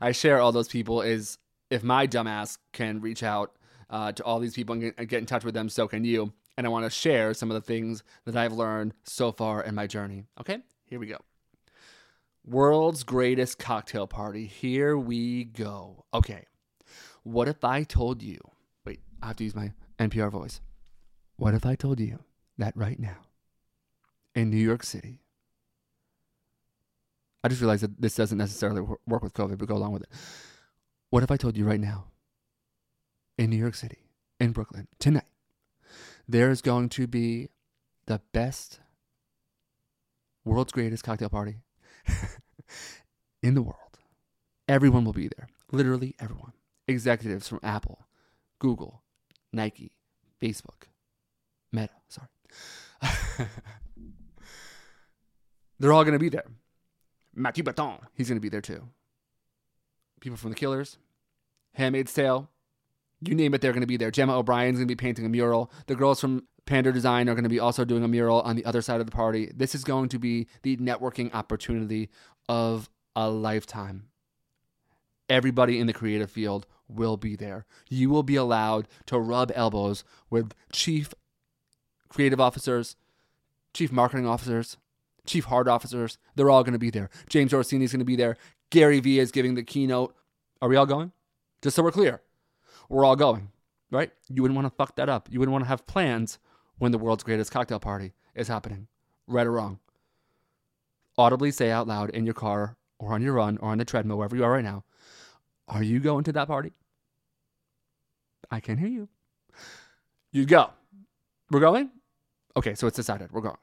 I 0.00 0.12
share 0.12 0.40
all 0.40 0.52
those 0.52 0.68
people 0.68 1.02
is 1.02 1.38
if 1.70 1.82
my 1.82 2.06
dumbass 2.06 2.58
can 2.72 3.00
reach 3.00 3.24
out 3.24 3.56
uh, 3.90 4.12
to 4.12 4.24
all 4.24 4.38
these 4.38 4.54
people 4.54 4.74
and 4.74 5.08
get 5.08 5.18
in 5.18 5.26
touch 5.26 5.44
with 5.44 5.54
them, 5.54 5.68
so 5.68 5.88
can 5.88 6.04
you. 6.04 6.32
And 6.56 6.66
I 6.66 6.70
want 6.70 6.84
to 6.86 6.90
share 6.90 7.34
some 7.34 7.50
of 7.50 7.54
the 7.54 7.60
things 7.60 8.02
that 8.24 8.36
I've 8.36 8.52
learned 8.52 8.94
so 9.04 9.30
far 9.30 9.62
in 9.62 9.74
my 9.74 9.86
journey. 9.86 10.24
Okay, 10.40 10.58
here 10.86 10.98
we 10.98 11.06
go. 11.06 11.18
World's 12.44 13.02
greatest 13.02 13.58
cocktail 13.58 14.06
party. 14.06 14.46
Here 14.46 14.96
we 14.96 15.44
go. 15.44 16.04
Okay. 16.14 16.44
What 17.24 17.48
if 17.48 17.64
I 17.64 17.82
told 17.82 18.22
you? 18.22 18.38
Wait, 18.84 19.00
I 19.20 19.26
have 19.26 19.36
to 19.36 19.44
use 19.44 19.54
my 19.54 19.72
NPR 19.98 20.30
voice. 20.30 20.60
What 21.36 21.54
if 21.54 21.66
I 21.66 21.74
told 21.74 22.00
you 22.00 22.20
that 22.56 22.76
right 22.76 22.98
now 22.98 23.18
in 24.34 24.48
New 24.48 24.56
York 24.56 24.84
City? 24.84 25.20
I 27.44 27.48
just 27.48 27.60
realized 27.60 27.82
that 27.82 28.00
this 28.00 28.14
doesn't 28.14 28.38
necessarily 28.38 28.80
work 28.80 29.22
with 29.22 29.34
COVID, 29.34 29.58
but 29.58 29.68
go 29.68 29.76
along 29.76 29.92
with 29.92 30.02
it. 30.02 30.08
What 31.10 31.22
if 31.22 31.30
I 31.30 31.36
told 31.36 31.56
you 31.56 31.64
right 31.64 31.80
now 31.80 32.06
in 33.36 33.50
New 33.50 33.56
York 33.56 33.74
City, 33.74 33.98
in 34.40 34.52
Brooklyn, 34.52 34.88
tonight, 34.98 35.24
there 36.28 36.50
is 36.50 36.60
going 36.60 36.88
to 36.90 37.06
be 37.06 37.48
the 38.06 38.20
best, 38.32 38.80
world's 40.44 40.72
greatest 40.72 41.04
cocktail 41.04 41.28
party 41.28 41.56
in 43.42 43.54
the 43.54 43.62
world. 43.62 43.76
Everyone 44.68 45.04
will 45.04 45.12
be 45.12 45.28
there. 45.28 45.48
Literally 45.70 46.14
everyone. 46.18 46.52
Executives 46.88 47.48
from 47.48 47.60
Apple, 47.62 48.06
Google, 48.58 49.02
Nike, 49.52 49.92
Facebook, 50.40 50.88
Meta, 51.72 51.90
sorry. 52.08 52.28
They're 55.78 55.92
all 55.92 56.04
going 56.04 56.12
to 56.12 56.18
be 56.18 56.28
there. 56.28 56.46
Matthew 57.34 57.64
Bitton, 57.64 58.00
he's 58.14 58.28
going 58.28 58.38
to 58.38 58.42
be 58.42 58.48
there 58.48 58.60
too. 58.60 58.88
People 60.20 60.38
from 60.38 60.50
The 60.50 60.56
Killers, 60.56 60.96
Handmaid's 61.74 62.14
Tale, 62.14 62.48
you 63.20 63.34
name 63.34 63.54
it, 63.54 63.60
they're 63.60 63.72
going 63.72 63.80
to 63.82 63.86
be 63.86 63.96
there. 63.96 64.10
Gemma 64.10 64.38
O'Brien's 64.38 64.78
going 64.78 64.88
to 64.88 64.94
be 64.94 64.96
painting 64.96 65.26
a 65.26 65.28
mural. 65.28 65.70
The 65.86 65.94
girls 65.94 66.20
from 66.20 66.44
Panda 66.66 66.92
Design 66.92 67.28
are 67.28 67.34
going 67.34 67.44
to 67.44 67.50
be 67.50 67.60
also 67.60 67.84
doing 67.84 68.04
a 68.04 68.08
mural 68.08 68.40
on 68.42 68.56
the 68.56 68.64
other 68.64 68.82
side 68.82 69.00
of 69.00 69.06
the 69.06 69.12
party. 69.12 69.50
This 69.54 69.74
is 69.74 69.84
going 69.84 70.08
to 70.10 70.18
be 70.18 70.46
the 70.62 70.76
networking 70.76 71.32
opportunity 71.34 72.10
of 72.48 72.90
a 73.14 73.30
lifetime. 73.30 74.08
Everybody 75.28 75.80
in 75.80 75.86
the 75.86 75.92
creative 75.92 76.30
field 76.30 76.66
will 76.88 77.16
be 77.16 77.36
there. 77.36 77.66
You 77.88 78.10
will 78.10 78.22
be 78.22 78.36
allowed 78.36 78.88
to 79.06 79.18
rub 79.18 79.50
elbows 79.54 80.04
with 80.30 80.52
chief 80.72 81.14
creative 82.08 82.40
officers, 82.40 82.96
chief 83.74 83.90
marketing 83.90 84.26
officers, 84.26 84.76
chief 85.26 85.46
heart 85.46 85.68
officers, 85.68 86.18
they're 86.34 86.50
all 86.50 86.62
going 86.62 86.72
to 86.72 86.78
be 86.78 86.90
there. 86.90 87.10
James 87.28 87.52
Orsini 87.52 87.84
is 87.84 87.92
going 87.92 87.98
to 88.00 88.04
be 88.04 88.16
there. 88.16 88.36
Gary 88.70 89.00
Vee 89.00 89.18
is 89.18 89.30
giving 89.30 89.54
the 89.54 89.62
keynote. 89.62 90.14
Are 90.62 90.68
we 90.68 90.76
all 90.76 90.86
going? 90.86 91.12
Just 91.62 91.76
so 91.76 91.82
we're 91.82 91.90
clear, 91.90 92.22
we're 92.88 93.04
all 93.04 93.16
going, 93.16 93.50
right? 93.90 94.10
You 94.28 94.42
wouldn't 94.42 94.56
want 94.56 94.66
to 94.66 94.76
fuck 94.76 94.96
that 94.96 95.08
up. 95.08 95.28
You 95.30 95.38
wouldn't 95.38 95.52
want 95.52 95.64
to 95.64 95.68
have 95.68 95.86
plans 95.86 96.38
when 96.78 96.92
the 96.92 96.98
world's 96.98 97.24
greatest 97.24 97.50
cocktail 97.50 97.78
party 97.78 98.12
is 98.34 98.48
happening, 98.48 98.88
right 99.26 99.46
or 99.46 99.52
wrong. 99.52 99.78
Audibly 101.18 101.50
say 101.50 101.70
out 101.70 101.86
loud 101.86 102.10
in 102.10 102.24
your 102.24 102.34
car 102.34 102.76
or 102.98 103.12
on 103.12 103.22
your 103.22 103.34
run 103.34 103.58
or 103.58 103.70
on 103.70 103.78
the 103.78 103.84
treadmill, 103.84 104.18
wherever 104.18 104.36
you 104.36 104.44
are 104.44 104.52
right 104.52 104.64
now, 104.64 104.84
are 105.68 105.82
you 105.82 106.00
going 106.00 106.24
to 106.24 106.32
that 106.32 106.48
party? 106.48 106.72
I 108.50 108.60
can't 108.60 108.78
hear 108.78 108.88
you. 108.88 109.08
You 110.32 110.44
go. 110.44 110.70
We're 111.50 111.60
going? 111.60 111.90
Okay, 112.56 112.74
so 112.74 112.86
it's 112.86 112.96
decided. 112.96 113.32
We're 113.32 113.40
going. 113.40 113.56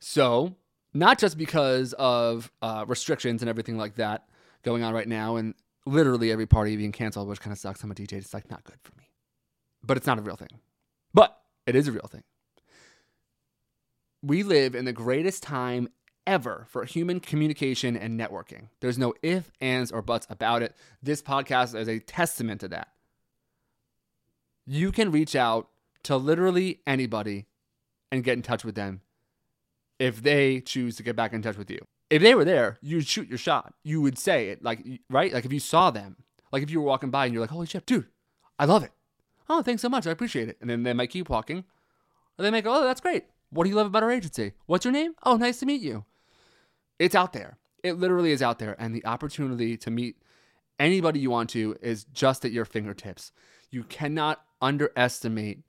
So, 0.00 0.54
not 0.92 1.18
just 1.18 1.38
because 1.38 1.92
of 1.94 2.50
uh, 2.62 2.84
restrictions 2.86 3.42
and 3.42 3.48
everything 3.48 3.76
like 3.76 3.96
that 3.96 4.26
going 4.62 4.82
on 4.82 4.94
right 4.94 5.08
now, 5.08 5.36
and 5.36 5.54
literally 5.86 6.30
every 6.32 6.46
party 6.46 6.76
being 6.76 6.92
canceled, 6.92 7.28
which 7.28 7.40
kind 7.40 7.52
of 7.52 7.58
sucks. 7.58 7.82
I'm 7.82 7.90
a 7.90 7.94
DJ. 7.94 8.14
It's 8.14 8.34
like 8.34 8.50
not 8.50 8.64
good 8.64 8.78
for 8.82 8.92
me. 8.96 9.10
But 9.82 9.96
it's 9.96 10.06
not 10.06 10.18
a 10.18 10.22
real 10.22 10.36
thing. 10.36 10.60
But 11.12 11.38
it 11.66 11.76
is 11.76 11.88
a 11.88 11.92
real 11.92 12.08
thing. 12.10 12.22
We 14.22 14.42
live 14.42 14.74
in 14.74 14.86
the 14.86 14.92
greatest 14.92 15.42
time 15.42 15.88
ever 16.26 16.66
for 16.68 16.84
human 16.84 17.20
communication 17.20 17.96
and 17.96 18.18
networking. 18.18 18.68
There's 18.80 18.98
no 18.98 19.14
if, 19.22 19.50
ands, 19.60 19.92
or 19.92 20.00
buts 20.00 20.26
about 20.30 20.62
it. 20.62 20.74
This 21.02 21.20
podcast 21.20 21.78
is 21.78 21.88
a 21.88 21.98
testament 21.98 22.62
to 22.62 22.68
that. 22.68 22.88
You 24.66 24.92
can 24.92 25.10
reach 25.10 25.36
out 25.36 25.68
to 26.04 26.16
literally 26.16 26.80
anybody 26.86 27.46
and 28.10 28.24
get 28.24 28.34
in 28.34 28.42
touch 28.42 28.64
with 28.64 28.74
them 28.74 29.02
if 29.98 30.22
they 30.22 30.60
choose 30.60 30.96
to 30.96 31.02
get 31.02 31.16
back 31.16 31.32
in 31.32 31.42
touch 31.42 31.58
with 31.58 31.70
you. 31.70 31.80
If 32.14 32.22
they 32.22 32.36
were 32.36 32.44
there, 32.44 32.78
you'd 32.80 33.08
shoot 33.08 33.28
your 33.28 33.38
shot. 33.38 33.74
You 33.82 34.00
would 34.00 34.20
say 34.20 34.50
it, 34.50 34.62
like, 34.62 34.86
right? 35.10 35.32
Like 35.32 35.44
if 35.44 35.52
you 35.52 35.58
saw 35.58 35.90
them, 35.90 36.14
like 36.52 36.62
if 36.62 36.70
you 36.70 36.80
were 36.80 36.86
walking 36.86 37.10
by 37.10 37.24
and 37.24 37.34
you're 37.34 37.40
like, 37.40 37.50
holy 37.50 37.66
shit, 37.66 37.86
dude, 37.86 38.06
I 38.56 38.66
love 38.66 38.84
it. 38.84 38.92
Oh, 39.50 39.62
thanks 39.62 39.82
so 39.82 39.88
much. 39.88 40.06
I 40.06 40.12
appreciate 40.12 40.48
it. 40.48 40.56
And 40.60 40.70
then 40.70 40.84
they 40.84 40.92
might 40.92 41.10
keep 41.10 41.28
walking. 41.28 41.64
Or 42.38 42.44
they 42.44 42.52
might 42.52 42.62
go, 42.62 42.72
oh, 42.72 42.84
that's 42.84 43.00
great. 43.00 43.24
What 43.50 43.64
do 43.64 43.70
you 43.70 43.74
love 43.74 43.88
about 43.88 44.04
our 44.04 44.12
agency? 44.12 44.52
What's 44.66 44.84
your 44.84 44.92
name? 44.92 45.14
Oh, 45.24 45.36
nice 45.36 45.58
to 45.58 45.66
meet 45.66 45.82
you. 45.82 46.04
It's 47.00 47.16
out 47.16 47.32
there. 47.32 47.58
It 47.82 47.94
literally 47.94 48.30
is 48.30 48.42
out 48.42 48.60
there. 48.60 48.76
And 48.78 48.94
the 48.94 49.04
opportunity 49.04 49.76
to 49.78 49.90
meet 49.90 50.14
anybody 50.78 51.18
you 51.18 51.30
want 51.30 51.50
to 51.50 51.74
is 51.82 52.04
just 52.12 52.44
at 52.44 52.52
your 52.52 52.64
fingertips. 52.64 53.32
You 53.72 53.82
cannot 53.82 54.40
underestimate 54.62 55.64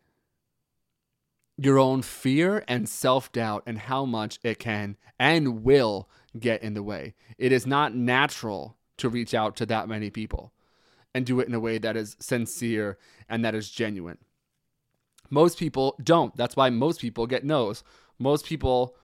your 1.57 1.79
own 1.79 2.03
fear 2.03 2.63
and 2.67 2.87
self 2.87 3.31
doubt 3.31 3.63
and 3.65 3.79
how 3.79 4.05
much 4.05 4.37
it 4.43 4.59
can 4.59 4.95
and 5.17 5.63
will 5.63 6.07
get 6.39 6.63
in 6.63 6.73
the 6.73 6.83
way. 6.83 7.13
It 7.37 7.51
is 7.51 7.65
not 7.65 7.95
natural 7.95 8.77
to 8.97 9.09
reach 9.09 9.33
out 9.33 9.55
to 9.57 9.65
that 9.67 9.87
many 9.87 10.09
people 10.09 10.53
and 11.13 11.25
do 11.25 11.39
it 11.39 11.47
in 11.47 11.53
a 11.53 11.59
way 11.59 11.77
that 11.77 11.95
is 11.95 12.15
sincere 12.19 12.97
and 13.29 13.43
that 13.43 13.55
is 13.55 13.69
genuine. 13.69 14.17
Most 15.29 15.57
people 15.57 15.95
don't. 16.03 16.35
That's 16.35 16.55
why 16.55 16.69
most 16.69 17.01
people 17.01 17.27
get 17.27 17.43
no's. 17.43 17.83
Most 18.19 18.45
people 18.45 18.95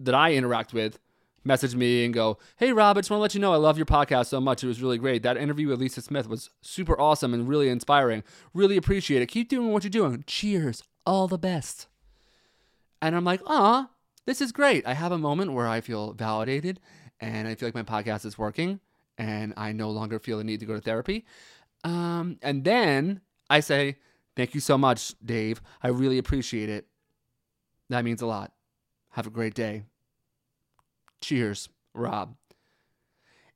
that 0.00 0.14
I 0.14 0.34
interact 0.34 0.72
with 0.72 0.98
message 1.44 1.74
me 1.74 2.04
and 2.04 2.12
go, 2.12 2.38
Hey, 2.56 2.72
Rob, 2.72 2.96
I 2.96 3.00
just 3.00 3.10
want 3.10 3.18
to 3.18 3.22
let 3.22 3.34
you 3.34 3.40
know 3.40 3.52
I 3.52 3.56
love 3.56 3.76
your 3.76 3.86
podcast 3.86 4.26
so 4.26 4.40
much. 4.40 4.64
It 4.64 4.68
was 4.68 4.82
really 4.82 4.98
great. 4.98 5.22
That 5.22 5.36
interview 5.36 5.68
with 5.68 5.80
Lisa 5.80 6.02
Smith 6.02 6.28
was 6.28 6.50
super 6.60 6.98
awesome 7.00 7.32
and 7.32 7.48
really 7.48 7.68
inspiring. 7.68 8.24
Really 8.52 8.76
appreciate 8.76 9.22
it. 9.22 9.26
Keep 9.26 9.48
doing 9.48 9.72
what 9.72 9.84
you're 9.84 9.90
doing. 9.90 10.24
Cheers. 10.26 10.82
All 11.06 11.28
the 11.28 11.38
best. 11.38 11.86
And 13.00 13.14
I'm 13.14 13.24
like, 13.24 13.40
ah, 13.46 13.90
this 14.26 14.40
is 14.40 14.52
great. 14.52 14.86
I 14.86 14.94
have 14.94 15.12
a 15.12 15.18
moment 15.18 15.52
where 15.52 15.66
I 15.66 15.80
feel 15.80 16.12
validated 16.12 16.80
and 17.20 17.48
I 17.48 17.54
feel 17.54 17.68
like 17.68 17.74
my 17.74 17.82
podcast 17.82 18.26
is 18.26 18.36
working 18.36 18.80
and 19.16 19.54
I 19.56 19.72
no 19.72 19.90
longer 19.90 20.18
feel 20.18 20.38
the 20.38 20.44
need 20.44 20.60
to 20.60 20.66
go 20.66 20.74
to 20.74 20.80
therapy. 20.80 21.24
Um, 21.84 22.38
and 22.42 22.64
then 22.64 23.20
I 23.48 23.60
say, 23.60 23.96
Thank 24.36 24.54
you 24.54 24.60
so 24.60 24.76
much, 24.76 25.14
Dave. 25.24 25.62
I 25.82 25.88
really 25.88 26.18
appreciate 26.18 26.68
it. 26.68 26.86
That 27.88 28.04
means 28.04 28.20
a 28.20 28.26
lot. 28.26 28.52
Have 29.12 29.26
a 29.26 29.30
great 29.30 29.54
day. 29.54 29.84
Cheers, 31.22 31.70
Rob. 31.94 32.36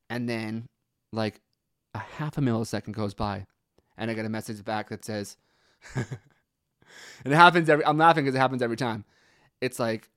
And 0.09 0.27
then, 0.27 0.67
like, 1.13 1.43
a 1.95 1.99
half 1.99 2.39
a 2.39 2.41
millisecond 2.41 2.93
goes 2.93 3.13
by, 3.13 3.45
and 3.99 4.11
I 4.11 4.15
get 4.15 4.25
a 4.25 4.31
message 4.31 4.65
back 4.65 4.89
that 4.89 5.05
says, 5.05 5.37
and 5.95 6.07
it 7.27 7.35
happens 7.35 7.69
every, 7.69 7.85
I'm 7.85 7.99
laughing 7.99 8.25
because 8.25 8.35
it 8.35 8.39
happens 8.41 8.63
every 8.63 8.79
time. 8.79 9.05
It's 9.61 9.79
like, 9.79 10.09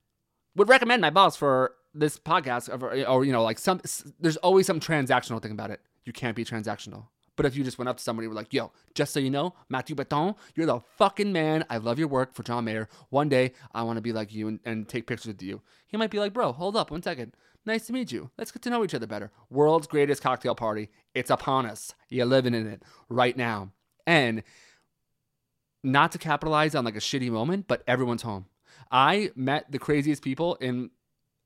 would 0.55 0.69
recommend 0.69 1.01
my 1.01 1.09
boss 1.09 1.35
for 1.35 1.73
this 1.93 2.17
podcast, 2.17 2.69
or, 2.69 3.07
or, 3.07 3.25
you 3.25 3.31
know, 3.31 3.43
like 3.43 3.59
some, 3.59 3.81
there's 4.19 4.37
always 4.37 4.65
some 4.65 4.79
transactional 4.79 5.41
thing 5.41 5.51
about 5.51 5.71
it. 5.71 5.81
You 6.05 6.13
can't 6.13 6.35
be 6.35 6.43
transactional. 6.43 7.07
But 7.35 7.45
if 7.45 7.55
you 7.55 7.63
just 7.63 7.79
went 7.79 7.89
up 7.89 7.97
to 7.97 8.03
somebody 8.03 8.25
and 8.25 8.33
were 8.33 8.39
like, 8.39 8.53
yo, 8.53 8.71
just 8.93 9.13
so 9.13 9.19
you 9.19 9.31
know, 9.31 9.55
Matthew 9.69 9.95
Bitton, 9.95 10.35
you're 10.55 10.67
the 10.67 10.81
fucking 10.97 11.31
man. 11.33 11.65
I 11.69 11.77
love 11.77 11.97
your 11.97 12.07
work 12.07 12.33
for 12.35 12.43
John 12.43 12.65
Mayer. 12.65 12.87
One 13.09 13.29
day, 13.29 13.53
I 13.73 13.83
want 13.83 13.97
to 13.97 14.01
be 14.01 14.13
like 14.13 14.33
you 14.33 14.47
and, 14.47 14.59
and 14.65 14.87
take 14.87 15.07
pictures 15.07 15.27
with 15.27 15.41
you. 15.41 15.61
He 15.87 15.97
might 15.97 16.11
be 16.11 16.19
like, 16.19 16.33
bro, 16.33 16.51
hold 16.51 16.75
up 16.75 16.91
one 16.91 17.01
second. 17.01 17.33
Nice 17.65 17.87
to 17.87 17.93
meet 17.93 18.11
you. 18.11 18.29
Let's 18.37 18.51
get 18.51 18.61
to 18.63 18.69
know 18.69 18.83
each 18.83 18.93
other 18.93 19.07
better. 19.07 19.31
World's 19.49 19.87
greatest 19.87 20.21
cocktail 20.21 20.53
party. 20.53 20.89
It's 21.15 21.31
upon 21.31 21.65
us. 21.65 21.93
You're 22.09 22.25
living 22.25 22.53
in 22.53 22.67
it 22.67 22.83
right 23.09 23.35
now. 23.35 23.71
And 24.05 24.43
not 25.83 26.11
to 26.11 26.17
capitalize 26.17 26.75
on 26.75 26.85
like 26.85 26.95
a 26.95 26.99
shitty 26.99 27.31
moment, 27.31 27.67
but 27.67 27.83
everyone's 27.87 28.21
home. 28.21 28.45
I 28.91 29.31
met 29.35 29.71
the 29.71 29.79
craziest 29.79 30.21
people 30.21 30.55
in 30.55 30.91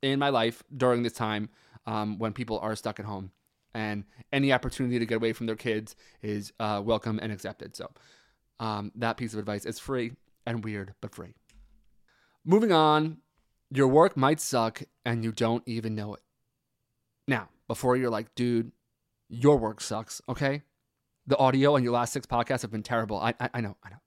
in 0.02 0.20
my 0.20 0.30
life 0.30 0.64
during 0.76 1.04
this 1.04 1.14
time 1.14 1.50
um, 1.86 2.20
when 2.20 2.34
people 2.34 2.60
are 2.60 2.76
stuck 2.76 3.00
at 3.00 3.06
home 3.06 3.32
and 3.74 4.04
any 4.32 4.52
opportunity 4.52 5.00
to 5.00 5.06
get 5.06 5.16
away 5.16 5.34
from 5.34 5.46
their 5.46 5.56
kids 5.56 5.96
is 6.22 6.52
uh, 6.60 6.82
welcome 6.84 7.20
and 7.22 7.32
accepted. 7.32 7.76
So 7.76 7.90
um, 8.60 8.92
that 8.96 9.18
piece 9.18 9.34
of 9.34 9.40
advice 9.40 9.66
is 9.66 9.80
free 9.80 10.14
and 10.46 10.64
weird, 10.64 10.94
but 11.02 11.14
free. 11.14 11.34
Moving 12.46 12.72
on, 12.72 13.18
your 13.70 13.88
work 13.88 14.16
might 14.16 14.40
suck 14.40 14.82
and 15.06 15.24
you 15.24 15.32
don't 15.32 15.64
even 15.68 15.96
know 15.96 16.14
it. 16.16 16.22
Now, 17.28 17.50
before 17.68 17.98
you're 17.98 18.10
like, 18.10 18.34
dude, 18.36 18.72
your 19.30 19.58
work 19.58 19.82
sucks, 19.82 20.22
okay? 20.30 20.64
The 21.28 21.38
audio 21.38 21.76
on 21.76 21.84
your 21.84 21.94
last 21.94 22.14
six 22.14 22.26
podcasts 22.26 22.62
have 22.62 22.72
been 22.72 22.84
terrible. 22.84 23.20
I, 23.20 23.34
I, 23.40 23.50
I 23.56 23.62
know, 23.62 23.76
I 23.84 23.90
know. 23.90 23.98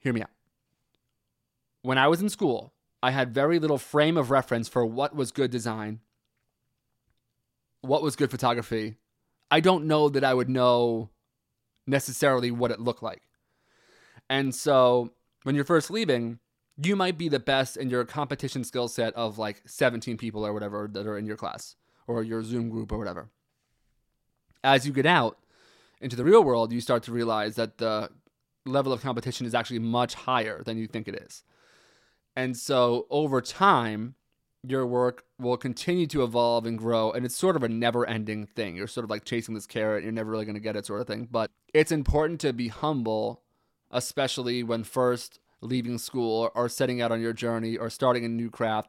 Hear 0.00 0.12
me 0.12 0.22
out. 0.22 0.30
When 1.84 1.98
I 1.98 2.08
was 2.08 2.20
in 2.20 2.28
school, 2.28 2.72
I 3.02 3.12
had 3.12 3.34
very 3.34 3.58
little 3.58 3.78
frame 3.78 4.16
of 4.16 4.30
reference 4.30 4.68
for 4.68 4.84
what 4.84 5.14
was 5.14 5.30
good 5.30 5.50
design 5.50 6.00
what 7.84 8.02
was 8.02 8.16
good 8.16 8.30
photography, 8.30 8.96
I 9.50 9.60
don't 9.60 9.86
know 9.86 10.08
that 10.08 10.24
I 10.24 10.34
would 10.34 10.48
know 10.48 11.10
necessarily 11.86 12.50
what 12.50 12.70
it 12.70 12.80
looked 12.80 13.02
like. 13.02 13.22
And 14.28 14.54
so 14.54 15.12
when 15.42 15.54
you're 15.54 15.64
first 15.64 15.90
leaving, 15.90 16.38
you 16.82 16.96
might 16.96 17.18
be 17.18 17.28
the 17.28 17.38
best 17.38 17.76
in 17.76 17.90
your 17.90 18.04
competition 18.04 18.64
skill 18.64 18.88
set 18.88 19.14
of 19.14 19.38
like 19.38 19.62
17 19.66 20.16
people 20.16 20.46
or 20.46 20.52
whatever 20.52 20.88
that 20.92 21.06
are 21.06 21.18
in 21.18 21.26
your 21.26 21.36
class 21.36 21.76
or 22.06 22.22
your 22.22 22.42
Zoom 22.42 22.70
group 22.70 22.90
or 22.90 22.98
whatever. 22.98 23.28
As 24.64 24.86
you 24.86 24.92
get 24.92 25.06
out 25.06 25.38
into 26.00 26.16
the 26.16 26.24
real 26.24 26.42
world, 26.42 26.72
you 26.72 26.80
start 26.80 27.02
to 27.04 27.12
realize 27.12 27.54
that 27.56 27.78
the 27.78 28.10
level 28.64 28.92
of 28.92 29.02
competition 29.02 29.46
is 29.46 29.54
actually 29.54 29.78
much 29.78 30.14
higher 30.14 30.62
than 30.64 30.78
you 30.78 30.86
think 30.86 31.06
it 31.06 31.14
is. 31.16 31.44
And 32.36 32.56
so 32.56 33.06
over 33.10 33.40
time, 33.40 34.14
your 34.66 34.86
work 34.86 35.24
will 35.38 35.56
continue 35.56 36.06
to 36.06 36.22
evolve 36.22 36.64
and 36.64 36.78
grow 36.78 37.10
and 37.12 37.24
it's 37.24 37.36
sort 37.36 37.56
of 37.56 37.62
a 37.62 37.68
never 37.68 38.06
ending 38.08 38.46
thing 38.46 38.74
you're 38.74 38.86
sort 38.86 39.04
of 39.04 39.10
like 39.10 39.24
chasing 39.24 39.54
this 39.54 39.66
carrot 39.66 40.02
you're 40.02 40.12
never 40.12 40.30
really 40.30 40.44
going 40.44 40.54
to 40.54 40.60
get 40.60 40.76
it 40.76 40.86
sort 40.86 41.00
of 41.00 41.06
thing 41.06 41.28
but 41.30 41.50
it's 41.72 41.92
important 41.92 42.40
to 42.40 42.52
be 42.52 42.68
humble 42.68 43.42
especially 43.90 44.62
when 44.62 44.82
first 44.82 45.38
leaving 45.60 45.98
school 45.98 46.50
or 46.54 46.68
setting 46.68 47.00
out 47.00 47.12
on 47.12 47.20
your 47.20 47.32
journey 47.32 47.76
or 47.76 47.90
starting 47.90 48.24
a 48.24 48.28
new 48.28 48.50
craft 48.50 48.88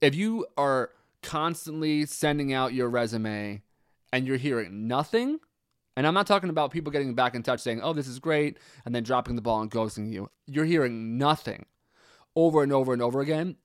if 0.00 0.14
you 0.14 0.46
are 0.56 0.90
constantly 1.22 2.06
sending 2.06 2.52
out 2.52 2.72
your 2.72 2.88
resume 2.88 3.62
and 4.12 4.26
you're 4.26 4.36
hearing 4.36 4.86
nothing 4.88 5.38
and 5.96 6.06
I'm 6.06 6.14
not 6.14 6.26
talking 6.26 6.50
about 6.50 6.72
people 6.72 6.90
getting 6.90 7.14
back 7.14 7.36
in 7.36 7.44
touch 7.44 7.60
saying, 7.60 7.80
oh, 7.80 7.92
this 7.92 8.08
is 8.08 8.18
great, 8.18 8.58
and 8.84 8.92
then 8.92 9.04
dropping 9.04 9.36
the 9.36 9.42
ball 9.42 9.60
and 9.60 9.70
ghosting 9.70 10.10
you. 10.10 10.28
You're 10.44 10.64
hearing 10.64 11.18
nothing 11.18 11.66
over 12.36 12.62
and 12.62 12.72
over 12.72 12.92
and 12.92 13.02
over 13.02 13.20
again 13.20 13.56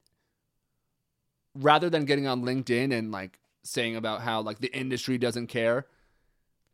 rather 1.56 1.90
than 1.90 2.06
getting 2.06 2.28
on 2.28 2.44
LinkedIn 2.44 2.94
and 2.94 3.12
like 3.12 3.40
saying 3.64 3.96
about 3.96 4.22
how 4.22 4.42
like 4.42 4.60
the 4.60 4.76
industry 4.76 5.18
doesn't 5.18 5.48
care, 5.48 5.86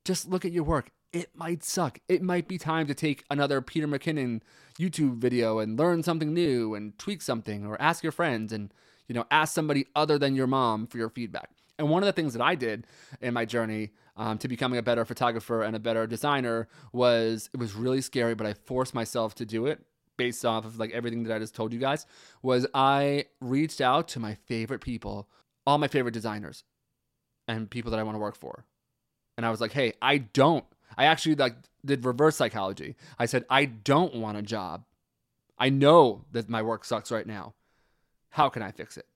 just 0.03 0.29
look 0.29 0.45
at 0.45 0.51
your 0.51 0.63
work. 0.63 0.91
It 1.13 1.29
might 1.33 1.63
suck. 1.63 1.99
It 2.09 2.21
might 2.21 2.47
be 2.47 2.57
time 2.57 2.87
to 2.87 2.93
take 2.93 3.23
another 3.29 3.61
Peter 3.61 3.87
McKinnon 3.87 4.41
YouTube 4.77 5.17
video 5.17 5.59
and 5.59 5.79
learn 5.79 6.03
something 6.03 6.33
new 6.33 6.75
and 6.75 6.97
tweak 6.99 7.21
something 7.21 7.65
or 7.65 7.81
ask 7.81 8.03
your 8.03 8.11
friends 8.11 8.51
and 8.51 8.73
you 9.07 9.15
know 9.15 9.25
ask 9.31 9.53
somebody 9.53 9.85
other 9.95 10.17
than 10.17 10.35
your 10.35 10.47
mom 10.47 10.87
for 10.87 10.97
your 10.97 11.09
feedback. 11.09 11.49
And 11.77 11.89
one 11.89 12.03
of 12.03 12.07
the 12.07 12.13
things 12.13 12.33
that 12.33 12.41
I 12.41 12.55
did 12.55 12.85
in 13.21 13.33
my 13.33 13.45
journey 13.45 13.91
um, 14.17 14.37
to 14.37 14.47
becoming 14.47 14.79
a 14.79 14.83
better 14.83 15.03
photographer 15.03 15.61
and 15.61 15.75
a 15.75 15.79
better 15.79 16.07
designer 16.07 16.67
was 16.93 17.49
it 17.53 17.59
was 17.59 17.75
really 17.75 18.01
scary, 18.01 18.33
but 18.35 18.47
I 18.47 18.53
forced 18.53 18.93
myself 18.93 19.35
to 19.35 19.45
do 19.45 19.65
it 19.65 19.85
based 20.17 20.45
off 20.45 20.65
of 20.65 20.79
like 20.79 20.91
everything 20.91 21.24
that 21.24 21.36
I 21.36 21.39
just 21.39 21.55
told 21.55 21.74
you 21.74 21.79
guys 21.79 22.05
was 22.41 22.67
I 22.74 23.25
reached 23.41 23.81
out 23.81 24.07
to 24.10 24.19
my 24.19 24.36
favorite 24.45 24.81
people, 24.81 25.27
all 25.65 25.77
my 25.77 25.88
favorite 25.88 26.13
designers 26.13 26.63
and 27.48 27.69
people 27.69 27.91
that 27.91 28.00
I 28.00 28.03
want 28.03 28.15
to 28.15 28.19
work 28.19 28.36
for. 28.36 28.65
And 29.38 29.45
I 29.45 29.51
was 29.51 29.62
like, 29.62 29.74
"Hey, 29.74 29.93
I 30.01 30.17
don't 30.19 30.65
I 30.98 31.05
actually 31.05 31.36
like 31.36 31.55
did 31.84 32.05
reverse 32.05 32.36
psychology. 32.36 32.95
I 33.19 33.25
said, 33.25 33.45
"I 33.50 33.65
don't 33.65 34.15
want 34.15 34.38
a 34.38 34.41
job. 34.41 34.86
I 35.57 35.69
know 35.69 36.25
that 36.31 36.50
my 36.50 36.62
work 36.62 36.86
sucks 36.86 37.12
right 37.12 37.27
now. 37.27 37.53
How 38.29 38.50
can 38.50 38.62
I 38.62 38.72
fix 38.72 38.98
it?" 38.98 39.07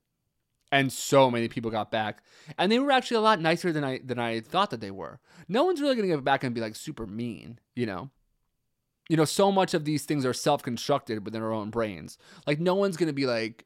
And 0.71 0.91
so 0.93 1.31
many 1.31 1.47
people 1.47 1.71
got 1.71 1.89
back, 1.91 2.23
and 2.57 2.71
they 2.71 2.79
were 2.79 2.91
actually 2.91 3.17
a 3.17 3.21
lot 3.21 3.41
nicer 3.41 3.71
than 3.71 3.83
I 3.83 3.99
than 3.99 4.19
I 4.19 4.41
thought 4.41 4.69
that 4.71 4.81
they 4.81 4.91
were. 4.91 5.19
No 5.47 5.63
one's 5.63 5.81
really 5.81 5.95
gonna 5.95 6.07
get 6.07 6.23
back 6.23 6.43
and 6.43 6.53
be 6.53 6.61
like 6.61 6.75
super 6.75 7.07
mean, 7.07 7.59
you 7.75 7.85
know 7.85 8.11
you 9.09 9.17
know, 9.17 9.25
so 9.25 9.51
much 9.51 9.73
of 9.73 9.83
these 9.83 10.05
things 10.05 10.25
are 10.25 10.33
self 10.33 10.63
constructed 10.63 11.25
within 11.25 11.41
our 11.41 11.51
own 11.51 11.71
brains. 11.71 12.17
Like, 12.47 12.59
no 12.59 12.75
one's 12.75 12.95
going 12.95 13.07
to 13.07 13.13
be 13.13 13.25
like, 13.25 13.65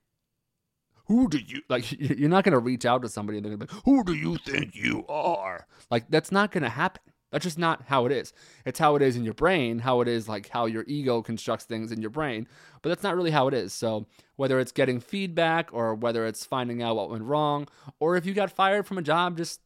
who 1.06 1.28
do 1.28 1.38
you, 1.38 1.62
like, 1.70 1.92
you're 2.00 2.30
not 2.30 2.46
going 2.46 2.54
to 2.54 2.60
reach 2.60 2.86
out 2.86 3.02
to 3.04 3.10
somebody 3.10 3.38
and 3.38 3.46
they're 3.46 3.56
going 3.56 3.68
to 3.68 3.68
be 3.68 3.74
like, 3.74 3.84
who 3.86 4.04
do 4.04 4.14
you 4.14 4.38
think 4.38 4.74
you 4.74 5.06
are? 5.08 5.68
Like, 5.92 6.06
that's 6.10 6.32
not 6.32 6.52
going 6.52 6.64
to 6.64 6.70
happen. 6.70 7.02
That's 7.30 7.44
just 7.44 7.58
not 7.58 7.86
how 7.88 8.06
it 8.06 8.12
is. 8.12 8.32
It's 8.64 8.78
how 8.78 8.96
it 8.96 9.02
is 9.02 9.16
in 9.16 9.24
your 9.24 9.34
brain, 9.34 9.80
how 9.80 10.02
it 10.02 10.08
is 10.08 10.30
like 10.30 10.50
how 10.50 10.68
your 10.68 10.84
ego 10.86 11.24
constructs 11.24 11.66
things 11.66 11.92
in 11.92 12.00
your 12.00 12.12
brain, 12.12 12.48
but 12.84 12.90
that's 12.90 13.02
not 13.02 13.16
really 13.16 13.32
how 13.32 13.48
it 13.48 13.56
is. 13.56 13.74
So, 13.74 14.06
whether 14.36 14.60
it's 14.60 14.72
getting 14.72 15.00
feedback 15.00 15.70
or 15.74 15.96
whether 15.96 16.28
it's 16.28 16.46
finding 16.46 16.84
out 16.84 16.96
what 16.96 17.10
went 17.10 17.24
wrong, 17.24 17.68
or 18.00 18.16
if 18.16 18.28
you 18.28 18.36
got 18.36 18.52
fired 18.52 18.86
from 18.86 19.00
a 19.00 19.02
job, 19.02 19.36
just, 19.36 19.62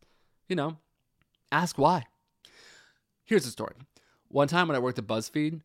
you 0.47 0.55
know, 0.55 0.77
ask 1.51 1.77
why. 1.77 2.05
Here's 3.25 3.43
the 3.43 3.51
story. 3.51 3.73
One 4.29 4.47
time 4.47 4.67
when 4.67 4.75
I 4.75 4.79
worked 4.79 4.99
at 4.99 5.07
BuzzFeed, 5.07 5.61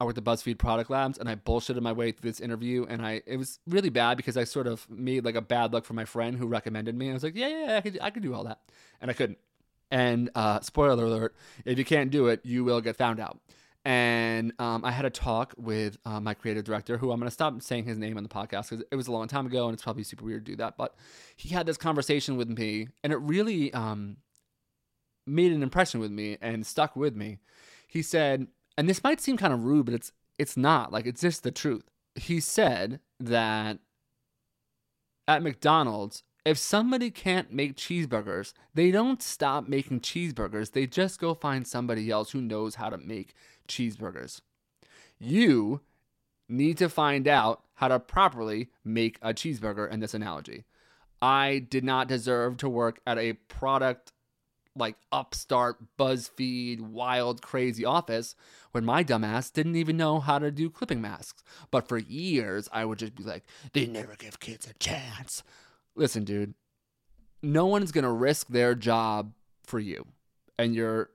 I 0.00 0.04
worked 0.04 0.18
at 0.18 0.24
BuzzFeed 0.24 0.58
Product 0.58 0.90
Labs, 0.90 1.18
and 1.18 1.28
I 1.28 1.36
bullshitted 1.36 1.80
my 1.80 1.92
way 1.92 2.10
through 2.10 2.28
this 2.30 2.40
interview, 2.40 2.84
and 2.88 3.06
I 3.06 3.22
it 3.24 3.36
was 3.36 3.60
really 3.68 3.88
bad 3.88 4.16
because 4.16 4.36
I 4.36 4.44
sort 4.44 4.66
of 4.66 4.88
made 4.90 5.24
like 5.24 5.36
a 5.36 5.40
bad 5.40 5.72
look 5.72 5.84
for 5.84 5.94
my 5.94 6.04
friend 6.04 6.36
who 6.36 6.46
recommended 6.46 6.96
me. 6.96 7.10
I 7.10 7.12
was 7.14 7.22
like, 7.22 7.36
yeah, 7.36 7.48
yeah, 7.48 7.76
I 7.76 7.80
could, 7.80 7.98
I 8.02 8.10
could 8.10 8.22
do 8.22 8.34
all 8.34 8.44
that, 8.44 8.60
and 9.00 9.10
I 9.10 9.14
couldn't. 9.14 9.38
And 9.90 10.30
uh, 10.34 10.60
spoiler 10.60 11.04
alert: 11.04 11.36
if 11.64 11.78
you 11.78 11.84
can't 11.84 12.10
do 12.10 12.26
it, 12.26 12.40
you 12.44 12.64
will 12.64 12.80
get 12.80 12.96
found 12.96 13.20
out. 13.20 13.38
And 13.84 14.52
um, 14.60 14.84
I 14.84 14.92
had 14.92 15.04
a 15.04 15.10
talk 15.10 15.54
with 15.56 15.98
uh, 16.04 16.20
my 16.20 16.34
creative 16.34 16.64
director, 16.64 16.98
who 16.98 17.10
I'm 17.10 17.18
going 17.18 17.28
to 17.28 17.34
stop 17.34 17.60
saying 17.62 17.84
his 17.84 17.98
name 17.98 18.16
on 18.16 18.22
the 18.22 18.28
podcast 18.28 18.70
because 18.70 18.84
it 18.90 18.96
was 18.96 19.08
a 19.08 19.12
long 19.12 19.28
time 19.28 19.46
ago, 19.46 19.66
and 19.66 19.74
it's 19.74 19.82
probably 19.82 20.04
super 20.04 20.24
weird 20.24 20.44
to 20.46 20.52
do 20.52 20.56
that. 20.56 20.76
But 20.76 20.94
he 21.36 21.48
had 21.48 21.66
this 21.66 21.76
conversation 21.76 22.36
with 22.36 22.48
me, 22.48 22.88
and 23.04 23.12
it 23.12 23.18
really 23.18 23.72
um, 23.72 24.16
made 25.26 25.52
an 25.52 25.62
impression 25.62 26.00
with 26.00 26.10
me 26.10 26.38
and 26.40 26.66
stuck 26.66 26.96
with 26.96 27.14
me 27.14 27.38
he 27.92 28.00
said, 28.00 28.46
and 28.78 28.88
this 28.88 29.04
might 29.04 29.20
seem 29.20 29.36
kind 29.36 29.52
of 29.52 29.64
rude, 29.64 29.84
but 29.84 29.94
it's 29.94 30.12
it's 30.38 30.56
not. 30.56 30.90
Like 30.90 31.04
it's 31.04 31.20
just 31.20 31.42
the 31.42 31.50
truth. 31.50 31.90
He 32.14 32.40
said 32.40 33.00
that 33.20 33.80
at 35.28 35.42
McDonald's, 35.42 36.22
if 36.46 36.56
somebody 36.56 37.10
can't 37.10 37.52
make 37.52 37.76
cheeseburgers, 37.76 38.54
they 38.72 38.90
don't 38.90 39.22
stop 39.22 39.68
making 39.68 40.00
cheeseburgers. 40.00 40.72
They 40.72 40.86
just 40.86 41.20
go 41.20 41.34
find 41.34 41.66
somebody 41.66 42.10
else 42.10 42.30
who 42.30 42.40
knows 42.40 42.76
how 42.76 42.88
to 42.88 42.96
make 42.96 43.34
cheeseburgers. 43.68 44.40
You 45.18 45.82
need 46.48 46.78
to 46.78 46.88
find 46.88 47.28
out 47.28 47.62
how 47.74 47.88
to 47.88 48.00
properly 48.00 48.70
make 48.82 49.18
a 49.20 49.34
cheeseburger 49.34 49.90
in 49.90 50.00
this 50.00 50.14
analogy. 50.14 50.64
I 51.20 51.58
did 51.58 51.84
not 51.84 52.08
deserve 52.08 52.56
to 52.56 52.70
work 52.70 53.00
at 53.06 53.18
a 53.18 53.34
product 53.34 54.12
like 54.74 54.96
upstart 55.10 55.78
BuzzFeed 55.98 56.80
wild 56.80 57.42
crazy 57.42 57.84
office 57.84 58.34
when 58.72 58.84
my 58.84 59.04
dumbass 59.04 59.52
didn't 59.52 59.76
even 59.76 59.96
know 59.96 60.18
how 60.20 60.38
to 60.38 60.50
do 60.50 60.70
clipping 60.70 61.00
masks. 61.00 61.42
But 61.70 61.88
for 61.88 61.98
years 61.98 62.68
I 62.72 62.84
would 62.84 62.98
just 62.98 63.14
be 63.14 63.24
like, 63.24 63.44
they 63.72 63.86
never 63.86 64.16
give 64.16 64.40
kids 64.40 64.66
a 64.68 64.74
chance. 64.74 65.42
Listen, 65.94 66.24
dude, 66.24 66.54
no 67.42 67.66
one's 67.66 67.92
gonna 67.92 68.12
risk 68.12 68.48
their 68.48 68.74
job 68.74 69.32
for 69.64 69.78
you 69.78 70.06
and 70.58 70.74
your 70.74 71.10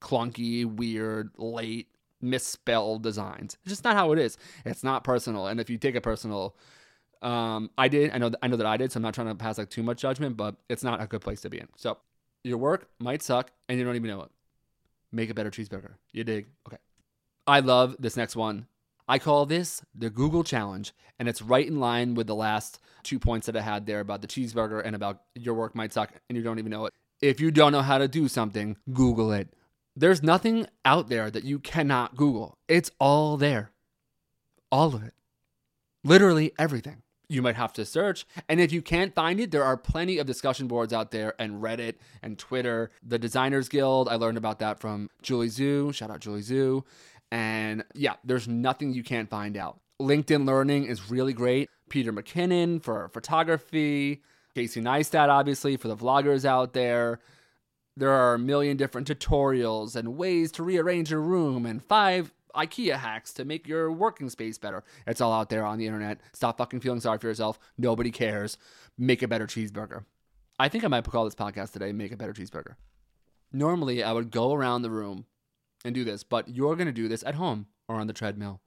clunky, 0.00 0.64
weird, 0.64 1.30
late, 1.36 1.88
misspelled 2.20 3.02
designs. 3.02 3.56
It's 3.62 3.72
just 3.72 3.84
not 3.84 3.96
how 3.96 4.12
it 4.12 4.18
is. 4.18 4.38
It's 4.64 4.84
not 4.84 5.04
personal. 5.04 5.46
And 5.46 5.60
if 5.60 5.70
you 5.70 5.78
take 5.78 5.94
it 5.94 6.02
personal, 6.02 6.56
um, 7.22 7.70
I 7.76 7.88
did. 7.88 8.10
I 8.12 8.18
know. 8.18 8.28
That, 8.28 8.38
I 8.42 8.48
know 8.48 8.56
that 8.56 8.66
I 8.66 8.76
did. 8.76 8.92
So 8.92 8.98
I'm 8.98 9.02
not 9.02 9.14
trying 9.14 9.28
to 9.28 9.34
pass 9.34 9.58
like 9.58 9.70
too 9.70 9.82
much 9.82 10.00
judgment, 10.00 10.36
but 10.36 10.56
it's 10.68 10.84
not 10.84 11.00
a 11.00 11.06
good 11.06 11.20
place 11.20 11.40
to 11.42 11.50
be 11.50 11.58
in. 11.58 11.68
So 11.76 11.98
your 12.46 12.58
work 12.58 12.88
might 13.00 13.22
suck 13.22 13.50
and 13.68 13.78
you 13.78 13.84
don't 13.84 13.96
even 13.96 14.08
know 14.08 14.22
it. 14.22 14.30
Make 15.12 15.30
a 15.30 15.34
better 15.34 15.50
cheeseburger. 15.50 15.94
You 16.12 16.24
dig? 16.24 16.46
Okay. 16.66 16.78
I 17.46 17.60
love 17.60 17.96
this 17.98 18.16
next 18.16 18.36
one. 18.36 18.66
I 19.08 19.18
call 19.18 19.46
this 19.46 19.82
the 19.94 20.10
Google 20.10 20.42
challenge, 20.42 20.92
and 21.18 21.28
it's 21.28 21.40
right 21.40 21.66
in 21.66 21.78
line 21.78 22.14
with 22.14 22.26
the 22.26 22.34
last 22.34 22.80
two 23.04 23.20
points 23.20 23.46
that 23.46 23.56
I 23.56 23.60
had 23.60 23.86
there 23.86 24.00
about 24.00 24.20
the 24.20 24.26
cheeseburger 24.26 24.84
and 24.84 24.96
about 24.96 25.22
your 25.34 25.54
work 25.54 25.74
might 25.74 25.92
suck 25.92 26.12
and 26.28 26.36
you 26.36 26.42
don't 26.42 26.58
even 26.58 26.70
know 26.70 26.86
it. 26.86 26.94
If 27.20 27.40
you 27.40 27.50
don't 27.50 27.72
know 27.72 27.82
how 27.82 27.98
to 27.98 28.08
do 28.08 28.28
something, 28.28 28.76
Google 28.92 29.32
it. 29.32 29.48
There's 29.94 30.22
nothing 30.22 30.66
out 30.84 31.08
there 31.08 31.30
that 31.30 31.44
you 31.44 31.58
cannot 31.58 32.16
Google. 32.16 32.58
It's 32.68 32.90
all 33.00 33.36
there. 33.36 33.70
All 34.70 34.94
of 34.94 35.02
it. 35.02 35.14
Literally 36.04 36.52
everything 36.58 37.02
you 37.28 37.42
might 37.42 37.56
have 37.56 37.72
to 37.74 37.84
search. 37.84 38.26
And 38.48 38.60
if 38.60 38.72
you 38.72 38.82
can't 38.82 39.14
find 39.14 39.40
it, 39.40 39.50
there 39.50 39.64
are 39.64 39.76
plenty 39.76 40.18
of 40.18 40.26
discussion 40.26 40.66
boards 40.66 40.92
out 40.92 41.10
there 41.10 41.34
and 41.38 41.62
Reddit 41.62 41.94
and 42.22 42.38
Twitter. 42.38 42.90
The 43.02 43.18
Designers 43.18 43.68
Guild, 43.68 44.08
I 44.08 44.16
learned 44.16 44.38
about 44.38 44.60
that 44.60 44.78
from 44.78 45.10
Julie 45.22 45.48
Zhuo. 45.48 45.92
Shout 45.92 46.10
out 46.10 46.20
Julie 46.20 46.42
Zhuo. 46.42 46.84
And 47.32 47.84
yeah, 47.94 48.14
there's 48.24 48.46
nothing 48.46 48.92
you 48.92 49.02
can't 49.02 49.28
find 49.28 49.56
out. 49.56 49.80
LinkedIn 50.00 50.46
Learning 50.46 50.84
is 50.84 51.10
really 51.10 51.32
great. 51.32 51.68
Peter 51.88 52.12
McKinnon 52.12 52.82
for 52.82 53.08
photography, 53.08 54.22
Casey 54.54 54.80
Neistat, 54.80 55.28
obviously, 55.28 55.76
for 55.76 55.88
the 55.88 55.96
vloggers 55.96 56.44
out 56.44 56.72
there. 56.72 57.20
There 57.96 58.10
are 58.10 58.34
a 58.34 58.38
million 58.38 58.76
different 58.76 59.08
tutorials 59.08 59.96
and 59.96 60.16
ways 60.16 60.52
to 60.52 60.62
rearrange 60.62 61.10
your 61.10 61.22
room 61.22 61.64
and 61.64 61.82
five 61.82 62.32
IKEA 62.56 62.98
hacks 62.98 63.32
to 63.34 63.44
make 63.44 63.68
your 63.68 63.92
working 63.92 64.28
space 64.30 64.58
better. 64.58 64.84
It's 65.06 65.20
all 65.20 65.32
out 65.32 65.50
there 65.50 65.64
on 65.64 65.78
the 65.78 65.86
internet. 65.86 66.20
Stop 66.32 66.58
fucking 66.58 66.80
feeling 66.80 67.00
sorry 67.00 67.18
for 67.18 67.28
yourself. 67.28 67.58
Nobody 67.78 68.10
cares. 68.10 68.58
Make 68.98 69.22
a 69.22 69.28
better 69.28 69.46
cheeseburger. 69.46 70.04
I 70.58 70.68
think 70.68 70.84
I 70.84 70.88
might 70.88 71.04
call 71.04 71.24
this 71.24 71.34
podcast 71.34 71.72
today 71.72 71.92
Make 71.92 72.12
a 72.12 72.16
Better 72.16 72.32
Cheeseburger. 72.32 72.76
Normally, 73.52 74.02
I 74.02 74.12
would 74.12 74.30
go 74.30 74.54
around 74.54 74.82
the 74.82 74.90
room 74.90 75.26
and 75.84 75.94
do 75.94 76.02
this, 76.02 76.24
but 76.24 76.48
you're 76.48 76.76
going 76.76 76.86
to 76.86 76.92
do 76.92 77.08
this 77.08 77.22
at 77.24 77.34
home 77.34 77.66
or 77.88 77.96
on 77.96 78.06
the 78.06 78.12
treadmill 78.12 78.60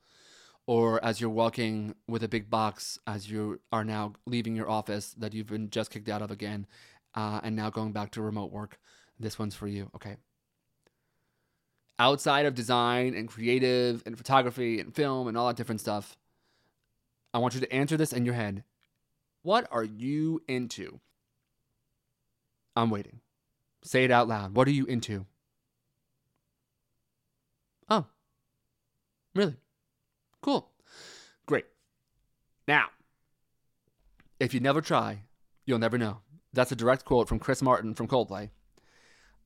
or 0.69 1.03
as 1.03 1.19
you're 1.19 1.31
walking 1.31 1.95
with 2.07 2.23
a 2.23 2.27
big 2.27 2.47
box 2.47 2.99
as 3.07 3.29
you 3.29 3.59
are 3.71 3.83
now 3.83 4.13
leaving 4.27 4.55
your 4.55 4.69
office 4.69 5.15
that 5.17 5.33
you've 5.33 5.47
been 5.47 5.67
just 5.71 5.89
kicked 5.89 6.07
out 6.07 6.21
of 6.21 6.29
again 6.29 6.67
uh, 7.15 7.39
and 7.43 7.55
now 7.55 7.71
going 7.71 7.91
back 7.91 8.11
to 8.11 8.21
remote 8.21 8.51
work. 8.51 8.79
This 9.19 9.39
one's 9.39 9.55
for 9.55 9.67
you. 9.67 9.89
Okay 9.95 10.17
outside 11.99 12.45
of 12.45 12.55
design 12.55 13.13
and 13.13 13.27
creative 13.27 14.01
and 14.05 14.17
photography 14.17 14.79
and 14.79 14.95
film 14.95 15.27
and 15.27 15.37
all 15.37 15.47
that 15.47 15.57
different 15.57 15.81
stuff, 15.81 16.17
I 17.33 17.37
want 17.39 17.53
you 17.53 17.59
to 17.59 17.73
answer 17.73 17.97
this 17.97 18.13
in 18.13 18.25
your 18.25 18.33
head. 18.33 18.63
What 19.43 19.67
are 19.71 19.83
you 19.83 20.41
into? 20.47 20.99
I'm 22.75 22.89
waiting. 22.89 23.19
Say 23.83 24.05
it 24.05 24.11
out 24.11 24.27
loud. 24.27 24.55
What 24.55 24.67
are 24.67 24.71
you 24.71 24.85
into? 24.85 25.25
Oh, 27.89 28.05
really? 29.35 29.55
Cool. 30.41 30.69
Great. 31.45 31.65
Now, 32.67 32.87
if 34.39 34.53
you 34.53 34.59
never 34.59 34.81
try, 34.81 35.23
you'll 35.65 35.79
never 35.79 35.97
know. 35.97 36.19
That's 36.53 36.71
a 36.71 36.75
direct 36.75 37.05
quote 37.05 37.27
from 37.27 37.39
Chris 37.39 37.61
Martin 37.61 37.93
from 37.93 38.07
Coldplay. 38.07 38.49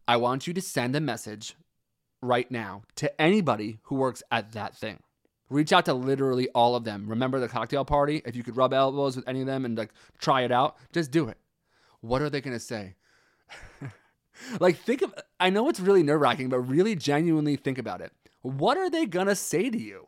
I 0.07 0.17
want 0.17 0.47
you 0.47 0.53
to 0.53 0.61
send 0.61 0.95
a 0.95 1.01
message 1.01 1.55
right 2.23 2.49
now 2.49 2.83
to 2.95 3.21
anybody 3.21 3.79
who 3.83 3.95
works 3.95 4.23
at 4.31 4.53
that 4.53 4.75
thing. 4.75 4.99
Reach 5.49 5.71
out 5.71 5.85
to 5.85 5.93
literally 5.93 6.49
all 6.49 6.75
of 6.75 6.83
them. 6.83 7.07
Remember 7.07 7.39
the 7.39 7.47
cocktail 7.47 7.85
party? 7.85 8.21
If 8.25 8.35
you 8.35 8.43
could 8.43 8.57
rub 8.57 8.73
elbows 8.73 9.15
with 9.15 9.27
any 9.27 9.41
of 9.41 9.47
them 9.47 9.65
and 9.65 9.77
like 9.77 9.93
try 10.19 10.41
it 10.41 10.51
out, 10.51 10.77
just 10.91 11.11
do 11.11 11.27
it. 11.27 11.37
What 12.01 12.21
are 12.21 12.29
they 12.29 12.41
going 12.41 12.55
to 12.55 12.59
say? 12.59 12.95
like 14.59 14.77
think 14.77 15.01
of 15.01 15.13
I 15.39 15.49
know 15.49 15.69
it's 15.69 15.79
really 15.79 16.03
nerve-wracking, 16.03 16.49
but 16.49 16.59
really 16.59 16.95
genuinely 16.95 17.55
think 17.55 17.77
about 17.77 18.01
it. 18.01 18.11
What 18.41 18.77
are 18.77 18.89
they 18.89 19.05
going 19.05 19.27
to 19.27 19.35
say 19.35 19.69
to 19.69 19.77
you? 19.77 20.07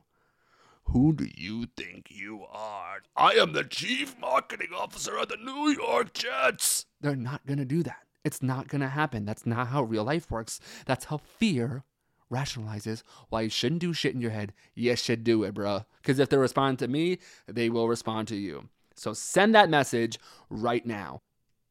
Who 0.89 1.13
do 1.13 1.27
you 1.35 1.67
think 1.75 2.07
you 2.09 2.45
are? 2.51 3.01
I 3.15 3.33
am 3.33 3.53
the 3.53 3.63
chief 3.63 4.17
marketing 4.19 4.69
officer 4.75 5.17
of 5.17 5.29
the 5.29 5.37
New 5.37 5.69
York 5.69 6.13
Jets. 6.13 6.85
They're 7.01 7.15
not 7.15 7.45
going 7.45 7.57
to 7.57 7.65
do 7.65 7.81
that. 7.83 8.03
It's 8.23 8.41
not 8.41 8.67
going 8.67 8.81
to 8.81 8.87
happen. 8.87 9.25
That's 9.25 9.45
not 9.45 9.67
how 9.67 9.83
real 9.83 10.03
life 10.03 10.29
works. 10.29 10.59
That's 10.85 11.05
how 11.05 11.17
fear 11.17 11.83
rationalizes 12.31 13.03
why 13.29 13.41
you 13.41 13.49
shouldn't 13.49 13.81
do 13.81 13.93
shit 13.93 14.15
in 14.15 14.21
your 14.21 14.31
head. 14.31 14.53
You 14.73 14.95
should 14.95 15.23
do 15.23 15.43
it, 15.43 15.53
bro. 15.53 15.85
Because 16.01 16.19
if 16.19 16.29
they 16.29 16.37
respond 16.37 16.79
to 16.79 16.87
me, 16.87 17.19
they 17.47 17.69
will 17.69 17.87
respond 17.87 18.27
to 18.29 18.35
you. 18.35 18.69
So 18.95 19.13
send 19.13 19.53
that 19.55 19.69
message 19.69 20.19
right 20.49 20.85
now. 20.85 21.21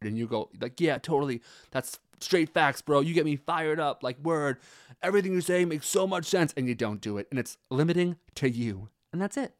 And 0.00 0.18
you 0.18 0.26
go, 0.26 0.50
like, 0.60 0.80
yeah, 0.80 0.98
totally. 0.98 1.40
That's 1.70 1.98
straight 2.20 2.50
facts, 2.50 2.82
bro. 2.82 3.00
You 3.00 3.14
get 3.14 3.24
me 3.24 3.36
fired 3.36 3.80
up. 3.80 4.02
Like, 4.02 4.18
word. 4.18 4.58
Everything 5.02 5.32
you 5.32 5.40
say 5.40 5.64
makes 5.64 5.86
so 5.86 6.06
much 6.06 6.26
sense. 6.26 6.52
And 6.56 6.68
you 6.68 6.74
don't 6.74 7.00
do 7.00 7.16
it. 7.16 7.26
And 7.30 7.38
it's 7.38 7.56
limiting 7.70 8.16
to 8.36 8.50
you. 8.50 8.90
And 9.12 9.22
that's 9.22 9.36
it. 9.36 9.54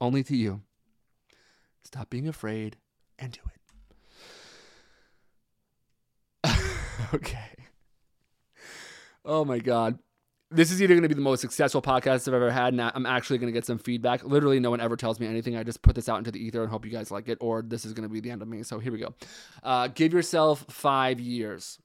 only 0.00 0.22
to 0.24 0.36
you. 0.36 0.62
Stop 1.84 2.10
being 2.10 2.28
afraid 2.28 2.76
and 3.18 3.32
do 3.32 3.40
it. 6.44 6.56
okay. 7.14 7.50
Oh 9.24 9.44
my 9.44 9.58
God. 9.58 9.98
This 10.52 10.72
is 10.72 10.82
either 10.82 10.94
going 10.94 11.04
to 11.04 11.08
be 11.08 11.14
the 11.14 11.20
most 11.20 11.40
successful 11.40 11.80
podcast 11.80 12.26
I've 12.26 12.34
ever 12.34 12.50
had, 12.50 12.72
and 12.74 12.80
I'm 12.82 13.06
actually 13.06 13.38
going 13.38 13.52
to 13.52 13.56
get 13.56 13.64
some 13.64 13.78
feedback. 13.78 14.24
Literally, 14.24 14.58
no 14.58 14.70
one 14.70 14.80
ever 14.80 14.96
tells 14.96 15.20
me 15.20 15.28
anything. 15.28 15.56
I 15.56 15.62
just 15.62 15.80
put 15.80 15.94
this 15.94 16.08
out 16.08 16.18
into 16.18 16.32
the 16.32 16.44
ether 16.44 16.60
and 16.60 16.68
hope 16.68 16.84
you 16.84 16.90
guys 16.90 17.12
like 17.12 17.28
it, 17.28 17.38
or 17.40 17.62
this 17.62 17.84
is 17.84 17.92
going 17.92 18.08
to 18.08 18.12
be 18.12 18.18
the 18.18 18.32
end 18.32 18.42
of 18.42 18.48
me. 18.48 18.64
So 18.64 18.80
here 18.80 18.90
we 18.90 18.98
go. 18.98 19.14
Uh, 19.62 19.86
give 19.86 20.12
yourself 20.12 20.66
five 20.68 21.20
years. 21.20 21.78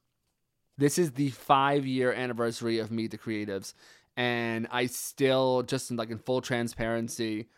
This 0.80 0.98
is 0.98 1.12
the 1.12 1.30
five 1.30 1.86
year 1.86 2.12
anniversary 2.12 2.80
of 2.80 2.90
Meet 2.90 3.12
the 3.12 3.20
Creatives, 3.20 3.76
and 4.18 4.68
I 4.72 4.88
still, 4.88 5.62
just 5.62 5.92
in, 5.92 5.98
like 5.98 6.10
in 6.10 6.18
full 6.18 6.42
transparency, 6.42 7.50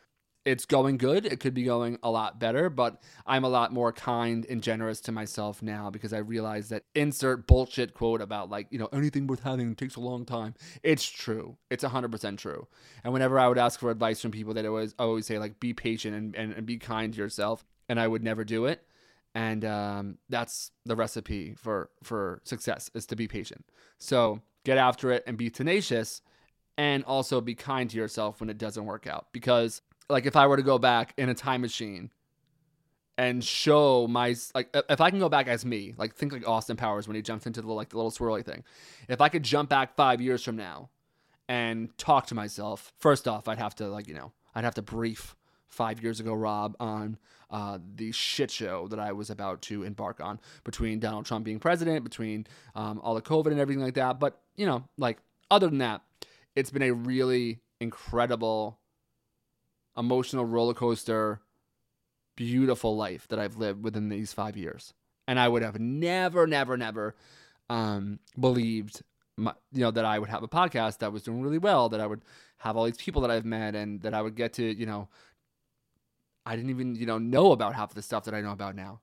it's 0.48 0.66
going 0.66 0.96
good. 0.96 1.26
It 1.26 1.42
could 1.42 1.54
be 1.54 1.64
going 1.64 2.00
a 2.02 2.10
lot 2.10 2.40
better, 2.40 2.70
but 2.70 3.02
I'm 3.26 3.44
a 3.44 3.50
lot 3.50 3.74
more 3.74 3.92
kind 3.92 4.46
and 4.50 4.64
generous 4.64 5.02
to 5.02 5.12
myself 5.12 5.62
now 5.62 5.90
because 5.90 6.14
I 6.14 6.20
realize 6.20 6.70
that 6.70 6.84
insert 6.96 7.46
bullshit 7.48 7.94
quote 7.94 8.22
about 8.22 8.50
like, 8.50 8.68
you 8.70 8.80
know, 8.80 8.88
anything 8.94 9.28
worth 9.28 9.44
having 9.44 9.76
takes 9.76 9.98
a 9.98 10.00
long 10.00 10.24
time. 10.24 10.54
It's 10.84 11.06
true. 11.06 11.58
It's 11.70 11.84
100% 11.84 12.38
true. 12.38 12.66
And 13.04 13.12
whenever 13.12 13.38
I 13.38 13.50
would 13.50 13.58
ask 13.58 13.78
for 13.78 13.92
advice 13.92 14.22
from 14.22 14.32
people, 14.32 14.54
that 14.54 14.66
always 14.66 14.96
always 14.98 15.26
say 15.26 15.38
like 15.38 15.60
be 15.60 15.74
patient 15.74 16.16
and, 16.16 16.34
and, 16.34 16.54
and 16.54 16.66
be 16.66 16.78
kind 16.78 17.12
to 17.14 17.20
yourself, 17.20 17.66
and 17.90 18.00
I 18.00 18.08
would 18.08 18.24
never 18.24 18.46
do 18.46 18.68
it. 18.68 18.88
And 19.36 19.66
um, 19.66 20.18
that's 20.30 20.72
the 20.86 20.96
recipe 20.96 21.56
for 21.58 21.90
for 22.04 22.42
success 22.46 22.90
is 22.94 23.06
to 23.08 23.18
be 23.18 23.28
patient. 23.28 23.66
So 23.98 24.40
get 24.64 24.78
after 24.78 25.12
it 25.12 25.26
and 25.28 25.38
be 25.38 25.50
tenacious 25.50 26.22
and 26.78 27.04
also 27.04 27.42
be 27.42 27.56
kind 27.56 27.90
to 27.90 27.98
yourself 27.98 28.40
when 28.40 28.50
it 28.50 28.58
doesn't 28.58 28.86
work 28.86 29.08
out 29.08 29.28
because 29.34 29.82
like 30.10 30.26
if 30.26 30.36
I 30.36 30.48
were 30.48 30.58
to 30.58 30.64
go 30.64 30.78
back 30.78 31.14
in 31.18 31.30
a 31.30 31.34
time 31.34 31.62
machine 31.62 32.10
and 33.18 33.44
show 33.44 34.08
my 34.08 34.36
like 34.54 34.76
if 34.90 35.02
I 35.02 35.10
can 35.10 35.20
go 35.20 35.30
back 35.30 35.48
as 35.48 35.66
me, 35.66 35.94
like 35.98 36.16
think 36.16 36.34
like 36.34 36.48
Austin 36.48 36.78
Powers 36.78 37.08
when 37.08 37.16
he 37.16 37.22
jumps 37.22 37.48
into 37.48 37.62
the 37.62 37.72
like 37.72 37.90
the 37.90 37.98
little 37.98 38.12
swirly 38.12 38.46
thing. 38.46 38.64
If 39.08 39.22
I 39.22 39.30
could 39.30 39.44
jump 39.44 39.70
back 39.70 39.96
5 39.96 40.22
years 40.22 40.44
from 40.44 40.56
now 40.56 40.90
and 41.48 41.96
talk 41.98 42.28
to 42.28 42.36
myself, 42.36 42.94
first 42.98 43.28
off, 43.28 43.48
I'd 43.48 43.58
have 43.58 43.76
to 43.76 43.88
like, 43.88 44.08
you 44.08 44.14
know, 44.14 44.32
I'd 44.54 44.64
have 44.64 44.76
to 44.76 44.82
brief 44.82 45.36
5 45.68 46.02
years 46.02 46.20
ago 46.20 46.34
Rob 46.34 46.76
on 46.80 47.18
uh, 47.50 47.80
the 47.96 48.12
shit 48.12 48.52
show 48.52 48.88
that 48.90 49.00
I 49.00 49.14
was 49.14 49.30
about 49.30 49.62
to 49.64 49.84
embark 49.84 50.20
on 50.20 50.40
between 50.64 51.00
Donald 51.00 51.26
Trump 51.26 51.46
being 51.46 51.60
president, 51.60 52.04
between 52.04 52.46
um, 52.76 53.00
all 53.04 53.16
the 53.16 53.22
COVID 53.22 53.48
and 53.48 53.60
everything 53.60 53.84
like 53.84 53.96
that. 53.96 54.20
But, 54.20 54.40
you 54.56 54.66
know, 54.66 54.84
like 54.98 55.18
other 55.50 55.68
than 55.68 55.78
that, 55.80 56.02
it's 56.56 56.72
been 56.72 56.82
a 56.82 56.92
really 56.92 57.62
incredible 57.80 58.80
emotional 59.98 60.46
roller 60.46 60.74
coaster, 60.74 61.42
beautiful 62.36 62.96
life 62.96 63.28
that 63.30 63.40
I've 63.40 63.58
lived 63.58 63.84
within 63.84 64.10
these 64.10 64.34
five 64.34 64.56
years. 64.56 64.94
And 65.28 65.40
I 65.40 65.48
would 65.48 65.64
have 65.64 65.80
never, 65.80 66.48
never, 66.48 66.78
never 66.78 67.16
um, 67.70 68.20
believed, 68.40 69.02
my, 69.36 69.54
you 69.74 69.82
know, 69.82 69.92
that 69.92 70.06
I 70.06 70.20
would 70.20 70.30
have 70.30 70.44
a 70.44 70.48
podcast 70.48 71.00
that 71.00 71.12
was 71.12 71.24
doing 71.24 71.42
really 71.42 71.58
well, 71.58 71.90
that 71.90 72.00
I 72.00 72.08
would 72.08 72.22
have 72.60 72.78
all 72.78 72.86
these 72.86 72.98
people 72.98 73.22
that 73.24 73.32
I've 73.32 73.46
met, 73.46 73.76
and 73.76 74.02
that 74.02 74.14
I 74.14 74.22
would 74.22 74.36
get 74.36 74.54
to, 74.54 74.64
you 74.64 74.86
know, 74.86 75.10
I 76.46 76.56
didn't 76.56 76.70
even, 76.70 76.96
you 76.96 77.06
know, 77.06 77.18
know 77.18 77.52
about 77.52 77.76
half 77.76 77.92
of 77.92 77.96
the 77.96 78.02
stuff 78.02 78.24
that 78.26 78.34
I 78.34 78.42
know 78.42 78.52
about 78.52 78.76
now. 78.76 79.02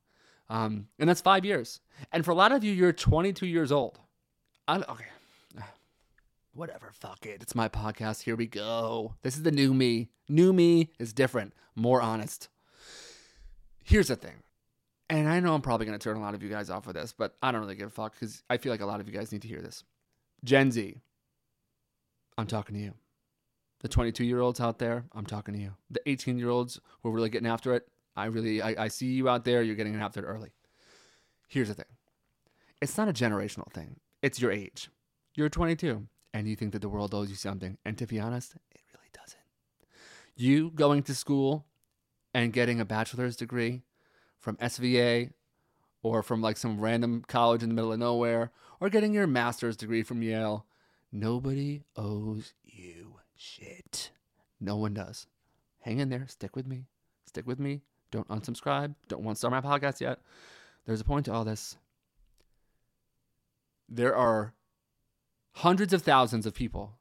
Um, 0.48 0.88
and 0.98 1.09
that's 1.09 1.20
five 1.20 1.44
years. 1.44 1.80
And 2.11 2.24
for 2.24 2.30
a 2.30 2.35
lot 2.35 2.52
of 2.52 2.64
you, 2.64 2.72
you're 2.72 2.92
22 2.92 3.46
years 3.46 3.70
old. 3.70 3.98
I, 4.66 4.78
okay, 4.78 5.07
whatever, 6.55 6.90
fuck 6.93 7.27
it. 7.27 7.43
It's 7.43 7.55
my 7.55 7.69
podcast. 7.69 8.23
Here 8.23 8.37
we 8.37 8.47
go. 8.47 9.14
This 9.23 9.37
is 9.37 9.43
the 9.43 9.51
new 9.51 9.75
me. 9.75 10.09
New 10.29 10.53
me 10.53 10.90
is 10.99 11.12
different, 11.12 11.53
more 11.75 12.01
honest. 12.01 12.49
Here's 13.83 14.09
the 14.09 14.17
thing. 14.17 14.43
And 15.11 15.29
I 15.29 15.40
know 15.40 15.55
I'm 15.55 15.61
probably 15.61 15.87
going 15.87 15.99
to 15.99 16.03
turn 16.03 16.17
a 16.17 16.21
lot 16.21 16.35
of 16.35 16.43
you 16.43 16.49
guys 16.49 16.71
off 16.71 16.87
with 16.87 16.97
this, 16.97 17.12
but 17.17 17.37
I 17.43 17.53
don't 17.53 17.61
really 17.61 17.75
give 17.75 17.88
a 17.88 17.90
fuck 17.90 18.14
because 18.14 18.43
I 18.49 18.57
feel 18.57 18.73
like 18.73 18.81
a 18.81 18.87
lot 18.87 19.01
of 19.01 19.09
you 19.09 19.14
guys 19.14 19.33
need 19.33 19.43
to 19.43 19.49
hear 19.49 19.61
this. 19.61 19.85
Gen 20.45 20.71
Z, 20.71 21.01
I'm 22.38 22.47
talking 22.47 22.75
to 22.77 22.83
you. 22.83 22.95
The 23.81 23.88
22 23.88 24.25
year 24.25 24.40
olds 24.40 24.61
out 24.61 24.79
there, 24.79 25.05
I'm 25.12 25.27
talking 25.27 25.53
to 25.55 25.61
you. 25.61 25.75
The 25.90 26.01
18 26.09 26.38
year 26.38 26.49
olds 26.49 26.81
who 27.03 27.11
are 27.11 27.12
really 27.12 27.29
getting 27.29 27.49
after 27.49 27.75
it, 27.75 27.87
I 28.17 28.27
really, 28.27 28.62
I, 28.62 28.85
I 28.85 28.88
see 28.88 29.07
you 29.09 29.29
out 29.29 29.45
there. 29.45 29.62
You're 29.62 29.75
getting 29.75 29.97
after 29.97 30.21
it 30.21 30.27
early. 30.27 30.53
Here's 31.49 31.69
the 31.69 31.75
thing 31.75 31.87
it's 32.81 32.97
not 32.97 33.09
a 33.09 33.12
generational 33.12 33.71
thing, 33.73 33.97
it's 34.23 34.40
your 34.40 34.51
age. 34.51 34.88
You're 35.35 35.49
22 35.49 36.07
and 36.35 36.49
you 36.49 36.57
think 36.57 36.73
that 36.73 36.83
the 36.83 36.88
world 36.88 37.14
owes 37.14 37.31
you 37.31 37.37
something. 37.37 37.79
And 37.85 37.97
to 37.97 38.07
be 38.07 38.18
honest, 38.18 38.57
it 38.57 38.83
really 38.92 39.09
doesn't. 39.12 39.40
You 40.35 40.70
going 40.75 41.05
to 41.05 41.14
school 41.14 41.64
and 42.35 42.53
getting 42.53 42.81
a 42.81 42.85
bachelor's 42.85 43.37
degree 43.37 43.83
from 44.40 44.57
SVA 44.57 45.31
or 46.03 46.23
from 46.25 46.42
like 46.42 46.57
some 46.57 46.81
random 46.81 47.25
college 47.29 47.62
in 47.62 47.68
the 47.68 47.75
middle 47.75 47.92
of 47.92 48.01
nowhere 48.01 48.51
or 48.81 48.90
getting 48.90 49.14
your 49.14 49.29
master's 49.29 49.77
degree 49.77 50.03
from 50.03 50.23
Yale, 50.23 50.66
nobody 51.12 51.85
owes 51.97 52.53
you 52.64 53.20
shit. 53.37 54.11
No 54.61 54.77
one 54.77 54.92
does. 54.92 55.29
Hang 55.83 56.01
in 56.01 56.09
there. 56.09 56.27
Stick 56.27 56.57
with 56.57 56.66
me. 56.66 56.87
Stick 57.27 57.47
with 57.47 57.61
me. 57.61 57.83
Don't 58.11 58.29
unsubscribe. 58.29 58.97
Don't 59.07 59.23
want 59.23 59.37
to 59.37 59.38
start 59.38 59.53
my 59.53 59.61
podcast 59.61 60.01
yet. 60.01 60.18
There's 60.85 61.01
a 61.01 61.05
point 61.05 61.27
to 61.27 61.33
all 61.33 61.44
this. 61.44 61.77
There 63.88 64.16
are 64.16 64.55
hundreds 65.55 65.93
of 65.93 66.03
thousands 66.03 66.47
of 66.47 66.55
people 66.55 66.99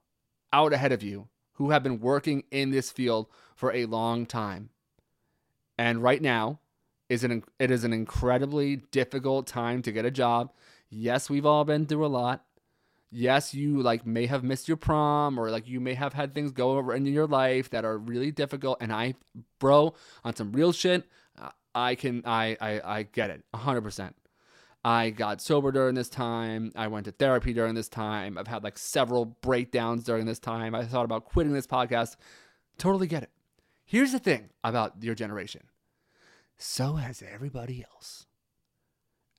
out 0.51 0.73
ahead 0.73 0.91
of 0.91 1.03
you 1.03 1.27
who 1.53 1.71
have 1.71 1.83
been 1.83 1.99
working 1.99 2.43
in 2.51 2.71
this 2.71 2.91
field 2.91 3.27
for 3.55 3.73
a 3.73 3.85
long 3.85 4.25
time. 4.25 4.69
And 5.77 6.03
right 6.03 6.21
now 6.21 6.59
is 7.09 7.23
an 7.23 7.43
it 7.59 7.71
is 7.71 7.83
an 7.83 7.93
incredibly 7.93 8.77
difficult 8.77 9.47
time 9.47 9.81
to 9.81 9.91
get 9.91 10.05
a 10.05 10.11
job. 10.11 10.51
Yes, 10.89 11.29
we've 11.29 11.45
all 11.45 11.65
been 11.65 11.85
through 11.85 12.05
a 12.05 12.07
lot. 12.07 12.45
Yes, 13.11 13.53
you 13.53 13.81
like 13.81 14.05
may 14.05 14.25
have 14.27 14.43
missed 14.43 14.67
your 14.67 14.77
prom 14.77 15.37
or 15.37 15.51
like 15.51 15.67
you 15.67 15.79
may 15.79 15.93
have 15.93 16.13
had 16.13 16.33
things 16.33 16.51
go 16.51 16.77
over 16.77 16.93
in 16.93 17.05
your 17.05 17.27
life 17.27 17.69
that 17.71 17.85
are 17.85 17.97
really 17.97 18.31
difficult 18.31 18.77
and 18.81 18.91
I 18.91 19.15
bro 19.59 19.93
on 20.23 20.35
some 20.35 20.51
real 20.51 20.71
shit, 20.71 21.05
I 21.75 21.95
can 21.95 22.23
I 22.25 22.57
I 22.61 22.81
I 22.83 23.03
get 23.03 23.29
it 23.29 23.43
100%. 23.53 24.13
I 24.85 25.11
got 25.11 25.41
sober 25.41 25.71
during 25.71 25.95
this 25.95 26.09
time. 26.09 26.71
I 26.75 26.87
went 26.87 27.05
to 27.05 27.11
therapy 27.11 27.53
during 27.53 27.73
this 27.73 27.87
time. 27.87 28.37
I've 28.37 28.47
had 28.47 28.63
like 28.63 28.77
several 28.77 29.25
breakdowns 29.25 30.03
during 30.03 30.25
this 30.25 30.39
time. 30.39 30.75
I 30.75 30.83
thought 30.83 31.05
about 31.05 31.25
quitting 31.25 31.53
this 31.53 31.67
podcast. 31.67 32.17
Totally 32.77 33.07
get 33.07 33.23
it. 33.23 33.29
Here's 33.85 34.11
the 34.11 34.19
thing 34.19 34.49
about 34.63 35.01
your 35.01 35.15
generation 35.15 35.63
so 36.57 36.93
has 36.93 37.21
everybody 37.21 37.83
else. 37.93 38.25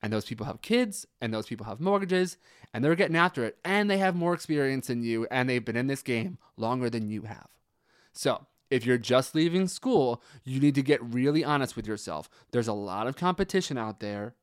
And 0.03 0.13
those 0.13 0.27
people 0.27 0.45
have 0.45 0.61
kids, 0.61 1.07
and 1.23 1.33
those 1.33 1.47
people 1.47 1.65
have 1.65 1.81
mortgages, 1.81 2.37
and 2.75 2.85
they're 2.85 2.95
getting 2.95 3.17
after 3.17 3.43
it, 3.43 3.57
and 3.65 3.91
they 3.91 3.97
have 3.97 4.15
more 4.15 4.35
experience 4.35 4.89
than 4.89 5.03
you, 5.03 5.27
and 5.31 5.49
they've 5.49 5.65
been 5.65 5.77
in 5.77 5.87
this 5.87 6.03
game 6.03 6.37
longer 6.59 6.91
than 6.91 7.09
you 7.09 7.23
have. 7.23 7.49
So, 8.13 8.47
if 8.71 8.85
you're 8.85 8.99
just 8.99 9.35
leaving 9.35 9.67
school, 9.67 10.23
you 10.43 10.61
need 10.61 10.75
to 10.75 10.83
get 10.83 11.03
really 11.03 11.43
honest 11.43 11.75
with 11.75 11.87
yourself. 11.87 12.29
There's 12.51 12.69
a 12.69 12.75
lot 12.75 13.07
of 13.07 13.17
competition 13.17 13.79
out 13.79 14.01
there 14.01 14.35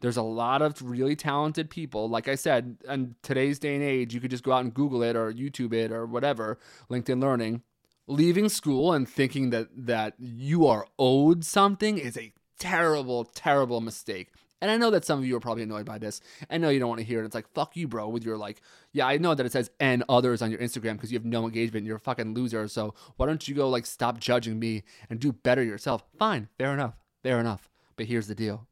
there's 0.00 0.16
a 0.16 0.22
lot 0.22 0.62
of 0.62 0.80
really 0.82 1.16
talented 1.16 1.70
people. 1.70 2.08
Like 2.08 2.28
I 2.28 2.34
said, 2.34 2.76
in 2.88 3.14
today's 3.22 3.58
day 3.58 3.74
and 3.74 3.84
age, 3.84 4.14
you 4.14 4.20
could 4.20 4.30
just 4.30 4.44
go 4.44 4.52
out 4.52 4.64
and 4.64 4.74
Google 4.74 5.02
it 5.02 5.16
or 5.16 5.32
YouTube 5.32 5.72
it 5.72 5.92
or 5.92 6.06
whatever, 6.06 6.58
LinkedIn 6.90 7.20
Learning. 7.20 7.62
Leaving 8.08 8.48
school 8.48 8.92
and 8.92 9.08
thinking 9.08 9.50
that 9.50 9.66
that 9.76 10.14
you 10.16 10.64
are 10.66 10.86
owed 10.96 11.44
something 11.44 11.98
is 11.98 12.16
a 12.16 12.32
terrible, 12.58 13.24
terrible 13.24 13.80
mistake. 13.80 14.30
And 14.60 14.70
I 14.70 14.76
know 14.76 14.90
that 14.90 15.04
some 15.04 15.18
of 15.18 15.26
you 15.26 15.36
are 15.36 15.40
probably 15.40 15.64
annoyed 15.64 15.84
by 15.84 15.98
this. 15.98 16.20
I 16.48 16.58
know 16.58 16.70
you 16.70 16.78
don't 16.78 16.88
want 16.88 17.00
to 17.00 17.06
hear 17.06 17.20
it. 17.20 17.26
It's 17.26 17.34
like, 17.34 17.52
fuck 17.52 17.76
you, 17.76 17.88
bro, 17.88 18.08
with 18.08 18.24
your 18.24 18.38
like, 18.38 18.62
yeah, 18.92 19.06
I 19.06 19.18
know 19.18 19.34
that 19.34 19.44
it 19.44 19.52
says 19.52 19.70
and 19.80 20.02
others 20.08 20.40
on 20.40 20.50
your 20.50 20.60
Instagram 20.60 20.94
because 20.94 21.12
you 21.12 21.18
have 21.18 21.26
no 21.26 21.44
engagement. 21.44 21.86
You're 21.86 21.96
a 21.96 22.00
fucking 22.00 22.34
loser. 22.34 22.66
So 22.68 22.94
why 23.16 23.26
don't 23.26 23.46
you 23.46 23.54
go 23.54 23.68
like 23.68 23.86
stop 23.86 24.18
judging 24.18 24.58
me 24.58 24.84
and 25.10 25.20
do 25.20 25.32
better 25.32 25.62
yourself? 25.62 26.04
Fine, 26.18 26.48
fair 26.58 26.72
enough. 26.72 26.94
Fair 27.22 27.38
enough. 27.38 27.68
But 27.96 28.06
here's 28.06 28.28
the 28.28 28.34
deal 28.34 28.66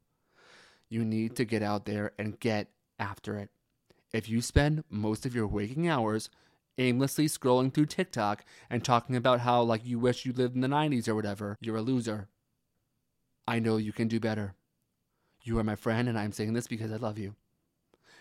you 0.89 1.03
need 1.03 1.35
to 1.35 1.45
get 1.45 1.63
out 1.63 1.85
there 1.85 2.11
and 2.17 2.39
get 2.39 2.67
after 2.99 3.37
it. 3.37 3.49
If 4.13 4.29
you 4.29 4.41
spend 4.41 4.83
most 4.89 5.25
of 5.25 5.35
your 5.35 5.47
waking 5.47 5.87
hours 5.87 6.29
aimlessly 6.77 7.27
scrolling 7.27 7.73
through 7.73 7.87
TikTok 7.87 8.45
and 8.69 8.83
talking 8.83 9.15
about 9.15 9.41
how 9.41 9.61
like 9.61 9.85
you 9.85 9.99
wish 9.99 10.25
you 10.25 10.33
lived 10.33 10.55
in 10.55 10.61
the 10.61 10.67
90s 10.67 11.07
or 11.07 11.15
whatever, 11.15 11.57
you're 11.59 11.77
a 11.77 11.81
loser. 11.81 12.27
I 13.47 13.59
know 13.59 13.77
you 13.77 13.93
can 13.93 14.07
do 14.07 14.19
better. 14.19 14.55
You 15.43 15.59
are 15.59 15.63
my 15.63 15.75
friend 15.75 16.09
and 16.09 16.17
I 16.17 16.23
am 16.23 16.31
saying 16.31 16.53
this 16.53 16.67
because 16.67 16.91
I 16.91 16.97
love 16.97 17.17
you. 17.17 17.35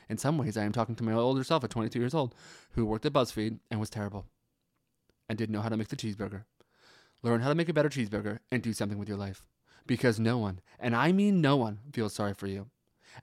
In 0.08 0.18
some 0.18 0.36
ways, 0.36 0.56
I 0.56 0.64
am 0.64 0.72
talking 0.72 0.94
to 0.96 1.04
my 1.04 1.12
older 1.12 1.44
self 1.44 1.64
at 1.64 1.70
22 1.70 1.98
years 1.98 2.14
old 2.14 2.34
who 2.72 2.84
worked 2.84 3.06
at 3.06 3.12
BuzzFeed 3.12 3.58
and 3.70 3.80
was 3.80 3.88
terrible 3.88 4.26
and 5.28 5.38
didn't 5.38 5.54
know 5.54 5.62
how 5.62 5.70
to 5.70 5.76
make 5.76 5.88
the 5.88 5.96
cheeseburger. 5.96 6.44
Learn 7.22 7.40
how 7.40 7.48
to 7.48 7.54
make 7.54 7.70
a 7.70 7.72
better 7.72 7.88
cheeseburger 7.88 8.40
and 8.50 8.62
do 8.62 8.74
something 8.74 8.98
with 8.98 9.08
your 9.08 9.16
life 9.16 9.44
because 9.86 10.18
no 10.18 10.38
one, 10.38 10.60
and 10.78 10.94
I 10.94 11.12
mean 11.12 11.40
no 11.40 11.56
one, 11.56 11.80
feels 11.92 12.14
sorry 12.14 12.34
for 12.34 12.46
you. 12.46 12.66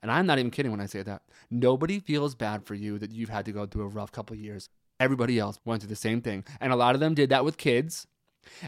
And 0.01 0.11
I'm 0.11 0.25
not 0.25 0.39
even 0.39 0.51
kidding 0.51 0.71
when 0.71 0.81
I 0.81 0.85
say 0.85 1.03
that. 1.03 1.23
Nobody 1.49 1.99
feels 1.99 2.35
bad 2.35 2.65
for 2.65 2.75
you 2.75 2.97
that 2.99 3.11
you've 3.11 3.29
had 3.29 3.45
to 3.45 3.51
go 3.51 3.65
through 3.65 3.83
a 3.83 3.89
rough 3.89 4.11
couple 4.11 4.35
years. 4.35 4.69
Everybody 4.99 5.37
else 5.39 5.59
went 5.65 5.81
through 5.81 5.89
the 5.89 5.95
same 5.95 6.21
thing. 6.21 6.45
And 6.59 6.71
a 6.71 6.77
lot 6.77 6.95
of 6.95 7.01
them 7.01 7.13
did 7.13 7.29
that 7.29 7.43
with 7.43 7.57
kids. 7.57 8.07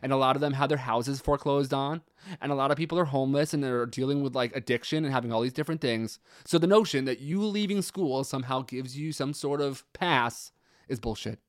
And 0.01 0.12
a 0.12 0.17
lot 0.17 0.36
of 0.36 0.41
them 0.41 0.53
had 0.53 0.69
their 0.69 0.77
houses 0.77 1.21
foreclosed 1.21 1.73
on. 1.73 2.01
And 2.41 2.51
a 2.51 2.56
lot 2.56 2.71
of 2.71 2.77
people 2.77 2.99
are 2.99 3.06
homeless 3.06 3.53
and 3.53 3.63
they're 3.63 3.86
dealing 3.86 4.21
with 4.21 4.36
like 4.36 4.56
addiction 4.56 5.06
and 5.06 5.13
having 5.13 5.32
all 5.32 5.41
these 5.41 5.53
different 5.53 5.82
things. 5.82 6.19
So 6.45 6.58
the 6.58 6.67
notion 6.67 7.06
that 7.06 7.21
you 7.21 7.41
leaving 7.41 7.82
school 7.82 8.23
somehow 8.23 8.62
gives 8.62 8.97
you 8.97 9.12
some 9.12 9.34
sort 9.34 9.62
of 9.62 9.86
pass 9.93 10.51
is 10.88 10.99
bullshit. 10.99 11.39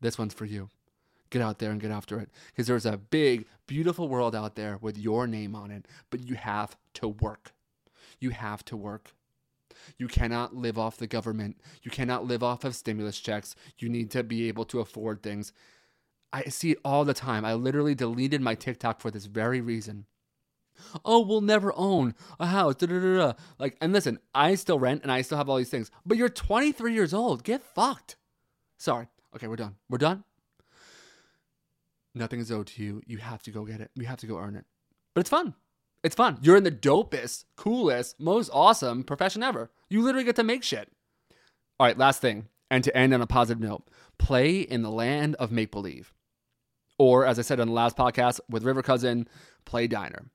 This 0.00 0.18
one's 0.18 0.34
for 0.34 0.46
you. 0.46 0.68
Get 1.30 1.42
out 1.42 1.58
there 1.58 1.70
and 1.70 1.80
get 1.80 1.90
after 1.90 2.18
it. 2.20 2.28
Because 2.48 2.66
there's 2.66 2.86
a 2.86 2.96
big, 2.96 3.46
beautiful 3.66 4.08
world 4.08 4.34
out 4.34 4.56
there 4.56 4.78
with 4.80 4.98
your 4.98 5.26
name 5.26 5.54
on 5.54 5.70
it, 5.70 5.86
but 6.10 6.20
you 6.20 6.34
have 6.34 6.76
to 6.94 7.08
work. 7.08 7.52
You 8.18 8.30
have 8.30 8.64
to 8.66 8.76
work. 8.76 9.12
You 9.96 10.08
cannot 10.08 10.54
live 10.54 10.78
off 10.78 10.96
the 10.96 11.06
government. 11.06 11.60
You 11.82 11.90
cannot 11.90 12.26
live 12.26 12.42
off 12.42 12.64
of 12.64 12.74
stimulus 12.74 13.18
checks. 13.18 13.54
You 13.78 13.88
need 13.88 14.10
to 14.10 14.22
be 14.22 14.48
able 14.48 14.64
to 14.66 14.80
afford 14.80 15.22
things. 15.22 15.52
I 16.32 16.44
see 16.44 16.72
it 16.72 16.78
all 16.84 17.04
the 17.04 17.14
time. 17.14 17.44
I 17.44 17.54
literally 17.54 17.94
deleted 17.94 18.40
my 18.40 18.54
TikTok 18.54 19.00
for 19.00 19.10
this 19.10 19.26
very 19.26 19.60
reason. 19.60 20.06
Oh, 21.04 21.20
we'll 21.20 21.40
never 21.40 21.72
own 21.76 22.14
a 22.38 22.46
house. 22.46 22.76
Da, 22.76 22.86
da, 22.86 22.98
da, 22.98 23.32
like, 23.58 23.76
and 23.80 23.92
listen, 23.92 24.18
I 24.34 24.54
still 24.54 24.78
rent 24.78 25.02
and 25.02 25.12
I 25.12 25.22
still 25.22 25.38
have 25.38 25.48
all 25.48 25.56
these 25.56 25.70
things, 25.70 25.90
but 26.06 26.16
you're 26.16 26.28
23 26.28 26.94
years 26.94 27.12
old. 27.12 27.44
Get 27.44 27.62
fucked. 27.62 28.16
Sorry. 28.78 29.08
Okay, 29.34 29.46
we're 29.46 29.56
done. 29.56 29.76
We're 29.88 29.98
done. 29.98 30.24
Nothing 32.14 32.40
is 32.40 32.50
owed 32.50 32.66
to 32.68 32.82
you. 32.82 33.02
You 33.06 33.18
have 33.18 33.42
to 33.42 33.50
go 33.50 33.64
get 33.64 33.80
it. 33.80 33.90
You 33.94 34.06
have 34.06 34.18
to 34.20 34.26
go 34.26 34.38
earn 34.38 34.56
it. 34.56 34.64
But 35.14 35.20
it's 35.20 35.30
fun. 35.30 35.54
It's 36.02 36.14
fun. 36.14 36.38
You're 36.42 36.56
in 36.56 36.64
the 36.64 36.70
dopest, 36.70 37.44
coolest, 37.56 38.18
most 38.18 38.50
awesome 38.52 39.04
profession 39.04 39.42
ever. 39.42 39.70
You 39.88 40.02
literally 40.02 40.24
get 40.24 40.36
to 40.36 40.42
make 40.42 40.62
shit. 40.62 40.90
All 41.78 41.86
right, 41.86 41.98
last 41.98 42.20
thing. 42.20 42.48
And 42.70 42.84
to 42.84 42.96
end 42.96 43.12
on 43.12 43.20
a 43.20 43.26
positive 43.26 43.60
note, 43.60 43.88
play 44.18 44.60
in 44.60 44.82
the 44.82 44.90
land 44.90 45.34
of 45.36 45.50
make 45.50 45.70
believe. 45.72 46.12
Or, 46.98 47.26
as 47.26 47.38
I 47.38 47.42
said 47.42 47.60
on 47.60 47.68
the 47.68 47.74
last 47.74 47.96
podcast 47.96 48.40
with 48.48 48.64
River 48.64 48.82
Cousin, 48.82 49.28
play 49.64 49.86
diner. 49.86 50.30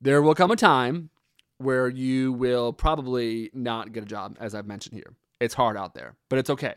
There 0.00 0.22
will 0.22 0.34
come 0.34 0.50
a 0.50 0.56
time 0.56 1.10
where 1.58 1.88
you 1.88 2.32
will 2.32 2.72
probably 2.72 3.50
not 3.54 3.92
get 3.92 4.02
a 4.02 4.06
job, 4.06 4.36
as 4.40 4.54
I've 4.54 4.66
mentioned 4.66 4.94
here. 4.94 5.14
It's 5.40 5.54
hard 5.54 5.76
out 5.76 5.94
there, 5.94 6.16
but 6.28 6.38
it's 6.38 6.50
okay. 6.50 6.74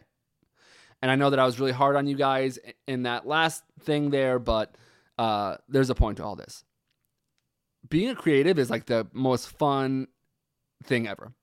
And 1.02 1.10
I 1.10 1.16
know 1.16 1.30
that 1.30 1.40
I 1.40 1.46
was 1.46 1.60
really 1.60 1.72
hard 1.72 1.96
on 1.96 2.08
you 2.08 2.16
guys 2.16 2.60
in 2.88 3.04
that 3.04 3.26
last 3.26 3.64
thing 3.82 4.10
there, 4.10 4.38
but 4.40 4.76
uh, 5.18 5.58
there's 5.68 5.90
a 5.90 5.96
point 5.96 6.18
to 6.18 6.24
all 6.24 6.36
this. 6.36 6.64
Being 7.90 8.10
a 8.10 8.16
creative 8.16 8.60
is 8.60 8.70
like 8.70 8.86
the 8.86 9.08
most 9.14 9.50
fun 9.50 10.08
thing 10.84 11.08
ever. 11.08 11.34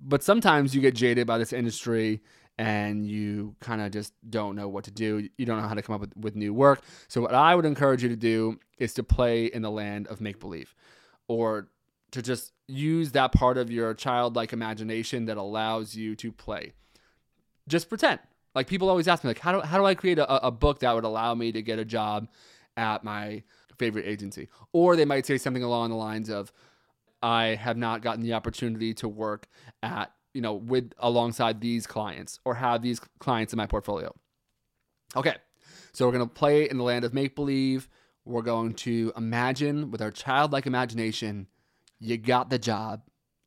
But 0.00 0.22
sometimes 0.22 0.74
you 0.74 0.80
get 0.80 0.94
jaded 0.94 1.26
by 1.26 1.38
this 1.38 1.52
industry 1.52 2.22
and 2.58 3.06
you 3.06 3.56
kind 3.60 3.80
of 3.80 3.90
just 3.90 4.12
don't 4.28 4.54
know 4.54 4.68
what 4.68 4.84
to 4.84 4.90
do. 4.90 5.28
You 5.36 5.46
don't 5.46 5.60
know 5.60 5.68
how 5.68 5.74
to 5.74 5.82
come 5.82 5.94
up 5.94 6.00
with, 6.00 6.16
with 6.16 6.36
new 6.36 6.54
work. 6.54 6.82
So, 7.08 7.20
what 7.22 7.34
I 7.34 7.54
would 7.54 7.64
encourage 7.64 8.02
you 8.02 8.08
to 8.08 8.16
do 8.16 8.58
is 8.78 8.94
to 8.94 9.02
play 9.02 9.46
in 9.46 9.62
the 9.62 9.70
land 9.70 10.06
of 10.08 10.20
make 10.20 10.38
believe 10.38 10.74
or 11.26 11.68
to 12.12 12.22
just 12.22 12.52
use 12.68 13.12
that 13.12 13.32
part 13.32 13.58
of 13.58 13.70
your 13.70 13.92
childlike 13.92 14.52
imagination 14.52 15.24
that 15.26 15.36
allows 15.36 15.96
you 15.96 16.14
to 16.16 16.30
play. 16.30 16.72
Just 17.66 17.88
pretend. 17.88 18.20
Like 18.54 18.66
people 18.66 18.88
always 18.88 19.08
ask 19.08 19.24
me, 19.24 19.28
like, 19.28 19.40
how 19.40 19.52
do 19.52 19.60
how 19.60 19.78
do 19.78 19.84
I 19.84 19.94
create 19.94 20.18
a, 20.18 20.46
a 20.46 20.50
book 20.50 20.80
that 20.80 20.94
would 20.94 21.04
allow 21.04 21.34
me 21.34 21.52
to 21.52 21.62
get 21.62 21.78
a 21.78 21.84
job 21.84 22.28
at 22.76 23.02
my 23.04 23.42
favorite 23.78 24.06
agency? 24.06 24.48
Or 24.72 24.96
they 24.96 25.04
might 25.04 25.26
say 25.26 25.38
something 25.38 25.62
along 25.62 25.90
the 25.90 25.96
lines 25.96 26.30
of, 26.30 26.52
I 27.22 27.56
have 27.56 27.76
not 27.76 28.02
gotten 28.02 28.22
the 28.22 28.34
opportunity 28.34 28.94
to 28.94 29.08
work 29.08 29.48
at 29.82 30.12
you 30.32 30.40
know 30.40 30.54
with 30.54 30.92
alongside 30.98 31.60
these 31.60 31.86
clients 31.86 32.38
or 32.44 32.54
have 32.54 32.82
these 32.82 33.00
clients 33.18 33.52
in 33.52 33.56
my 33.56 33.66
portfolio. 33.66 34.14
Okay, 35.16 35.36
so 35.92 36.06
we're 36.06 36.12
gonna 36.12 36.26
play 36.26 36.68
in 36.68 36.76
the 36.76 36.84
land 36.84 37.04
of 37.04 37.12
make 37.14 37.34
believe. 37.34 37.88
We're 38.24 38.42
going 38.42 38.74
to 38.74 39.12
imagine 39.16 39.90
with 39.90 40.00
our 40.00 40.10
childlike 40.10 40.66
imagination. 40.66 41.46
You 41.98 42.16
got 42.16 42.50
the 42.50 42.58
job. 42.58 43.02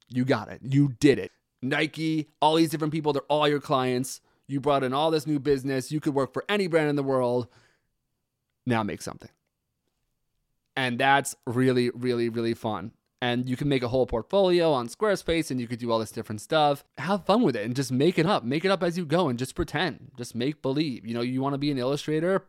You 0.07 0.23
got 0.23 0.49
it. 0.49 0.61
You 0.61 0.89
did 0.99 1.17
it. 1.17 1.31
Nike, 1.61 2.29
all 2.41 2.55
these 2.55 2.69
different 2.69 2.93
people, 2.93 3.11
they're 3.11 3.23
all 3.23 3.47
your 3.47 3.59
clients 3.59 4.21
you 4.47 4.59
brought 4.59 4.83
in 4.83 4.93
all 4.93 5.11
this 5.11 5.27
new 5.27 5.39
business. 5.39 5.91
You 5.91 5.99
could 5.99 6.13
work 6.13 6.33
for 6.33 6.45
any 6.47 6.67
brand 6.67 6.89
in 6.89 6.95
the 6.95 7.03
world. 7.03 7.47
Now 8.65 8.83
make 8.83 9.01
something. 9.01 9.29
And 10.75 10.99
that's 10.99 11.35
really, 11.45 11.89
really, 11.89 12.29
really 12.29 12.53
fun. 12.53 12.91
And 13.19 13.49
you 13.49 13.57
can 13.57 13.67
make 13.67 13.81
a 13.81 13.87
whole 13.87 14.05
portfolio 14.05 14.71
on 14.71 14.87
Squarespace 14.87 15.49
and 15.49 15.59
you 15.59 15.67
could 15.67 15.79
do 15.79 15.91
all 15.91 15.97
this 15.97 16.11
different 16.11 16.39
stuff. 16.39 16.83
Have 16.99 17.25
fun 17.25 17.41
with 17.41 17.55
it 17.55 17.65
and 17.65 17.75
just 17.75 17.91
make 17.91 18.19
it 18.19 18.27
up. 18.27 18.43
Make 18.43 18.63
it 18.63 18.69
up 18.69 18.83
as 18.83 18.95
you 18.95 19.05
go 19.05 19.27
and 19.27 19.39
just 19.39 19.55
pretend. 19.55 20.11
Just 20.17 20.35
make 20.35 20.61
believe. 20.61 21.05
You 21.05 21.15
know, 21.15 21.21
you 21.21 21.41
want 21.41 21.53
to 21.55 21.57
be 21.57 21.71
an 21.71 21.79
illustrator, 21.79 22.45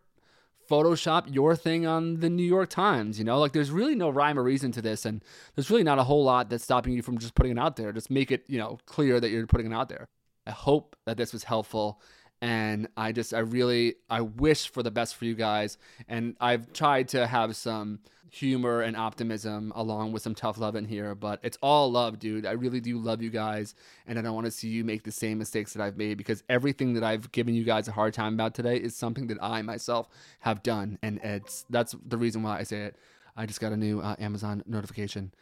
Photoshop 0.68 1.32
your 1.34 1.56
thing 1.56 1.87
on 1.87 2.20
the 2.20 2.28
New 2.28 2.44
York 2.44 2.68
Times. 2.68 3.18
You 3.18 3.24
know, 3.24 3.38
like 3.38 3.52
there's 3.52 3.70
really 3.70 3.94
no 3.94 4.11
rhyme 4.11 4.38
or 4.38 4.42
reason 4.42 4.70
to 4.72 4.82
this. 4.82 5.06
And 5.06 5.24
there's 5.54 5.70
really 5.70 5.84
not 5.84 5.98
a 5.98 6.04
whole 6.04 6.22
lot 6.22 6.50
that's 6.50 6.64
stopping 6.64 6.92
you 6.92 7.00
from 7.00 7.16
just 7.16 7.34
putting 7.34 7.52
it 7.52 7.58
out 7.58 7.76
there. 7.76 7.90
Just 7.92 8.11
make 8.11 8.30
it, 8.30 8.44
you 8.46 8.58
know, 8.58 8.78
clear 8.84 9.20
that 9.20 9.30
you're 9.30 9.46
putting 9.46 9.72
it 9.72 9.74
out 9.74 9.88
there. 9.88 10.08
I 10.48 10.52
hope 10.52 10.96
that 11.04 11.16
this 11.16 11.32
was 11.32 11.44
helpful. 11.44 12.00
And 12.40 12.88
I 12.96 13.12
just, 13.12 13.34
I 13.34 13.40
really, 13.40 13.96
I 14.08 14.22
wish 14.22 14.70
for 14.70 14.82
the 14.82 14.90
best 14.90 15.16
for 15.16 15.26
you 15.26 15.34
guys. 15.34 15.76
And 16.08 16.37
I've 16.40 16.72
tried 16.72 17.08
to 17.08 17.26
have 17.26 17.54
some 17.54 18.00
humor 18.30 18.82
and 18.82 18.96
optimism 18.96 19.72
along 19.74 20.12
with 20.12 20.22
some 20.22 20.34
tough 20.34 20.58
love 20.58 20.76
in 20.76 20.84
here, 20.84 21.14
but 21.14 21.40
it's 21.42 21.58
all 21.62 21.90
love, 21.90 22.18
dude. 22.18 22.46
I 22.46 22.52
really 22.52 22.80
do 22.80 22.98
love 22.98 23.22
you 23.22 23.30
guys. 23.30 23.74
And 24.06 24.18
I 24.18 24.22
don't 24.22 24.34
want 24.34 24.46
to 24.46 24.50
see 24.50 24.68
you 24.68 24.84
make 24.84 25.02
the 25.02 25.12
same 25.12 25.38
mistakes 25.38 25.72
that 25.74 25.82
I've 25.82 25.96
made 25.96 26.16
because 26.16 26.42
everything 26.48 26.94
that 26.94 27.04
I've 27.04 27.30
given 27.32 27.54
you 27.54 27.64
guys 27.64 27.88
a 27.88 27.92
hard 27.92 28.14
time 28.14 28.34
about 28.34 28.54
today 28.54 28.76
is 28.76 28.96
something 28.96 29.26
that 29.28 29.38
I 29.42 29.62
myself 29.62 30.08
have 30.40 30.62
done. 30.62 30.98
And 31.02 31.18
it's, 31.22 31.66
that's 31.68 31.94
the 32.06 32.16
reason 32.16 32.42
why 32.42 32.58
I 32.58 32.62
say 32.62 32.84
it. 32.84 32.96
I 33.37 33.46
just 33.46 33.61
got 33.61 33.72
a 33.72 33.76
new 33.76 34.00
uh, 34.00 34.16
Amazon 34.18 34.62
notification. 34.66 35.32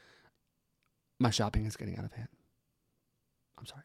My 1.19 1.31
shopping 1.31 1.67
is 1.67 1.77
getting 1.77 1.97
out 1.97 2.05
of 2.05 2.13
hand. 2.13 2.29
I'm 3.59 3.67
sorry. 3.67 3.85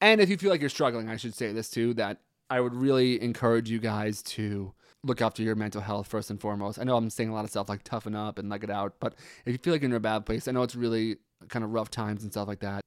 And 0.00 0.20
if 0.20 0.28
you 0.28 0.36
feel 0.36 0.50
like 0.50 0.60
you're 0.60 0.70
struggling, 0.70 1.08
I 1.08 1.16
should 1.16 1.34
say 1.34 1.52
this 1.52 1.70
too 1.70 1.94
that 1.94 2.18
I 2.50 2.60
would 2.60 2.74
really 2.74 3.20
encourage 3.20 3.70
you 3.70 3.78
guys 3.78 4.22
to 4.22 4.72
look 5.02 5.20
after 5.20 5.42
your 5.42 5.54
mental 5.54 5.80
health 5.80 6.08
first 6.08 6.30
and 6.30 6.40
foremost. 6.40 6.78
I 6.78 6.84
know 6.84 6.96
I'm 6.96 7.10
saying 7.10 7.30
a 7.30 7.34
lot 7.34 7.44
of 7.44 7.50
stuff 7.50 7.68
like 7.68 7.82
toughen 7.82 8.14
up 8.14 8.38
and 8.38 8.48
let 8.48 8.64
it 8.64 8.70
out, 8.70 8.94
but 9.00 9.14
if 9.44 9.52
you 9.52 9.58
feel 9.58 9.72
like 9.72 9.82
you're 9.82 9.90
in 9.90 9.96
a 9.96 10.00
bad 10.00 10.26
place, 10.26 10.48
I 10.48 10.52
know 10.52 10.62
it's 10.62 10.74
really 10.74 11.16
kind 11.48 11.64
of 11.64 11.72
rough 11.72 11.90
times 11.90 12.22
and 12.22 12.32
stuff 12.32 12.48
like 12.48 12.60
that. 12.60 12.80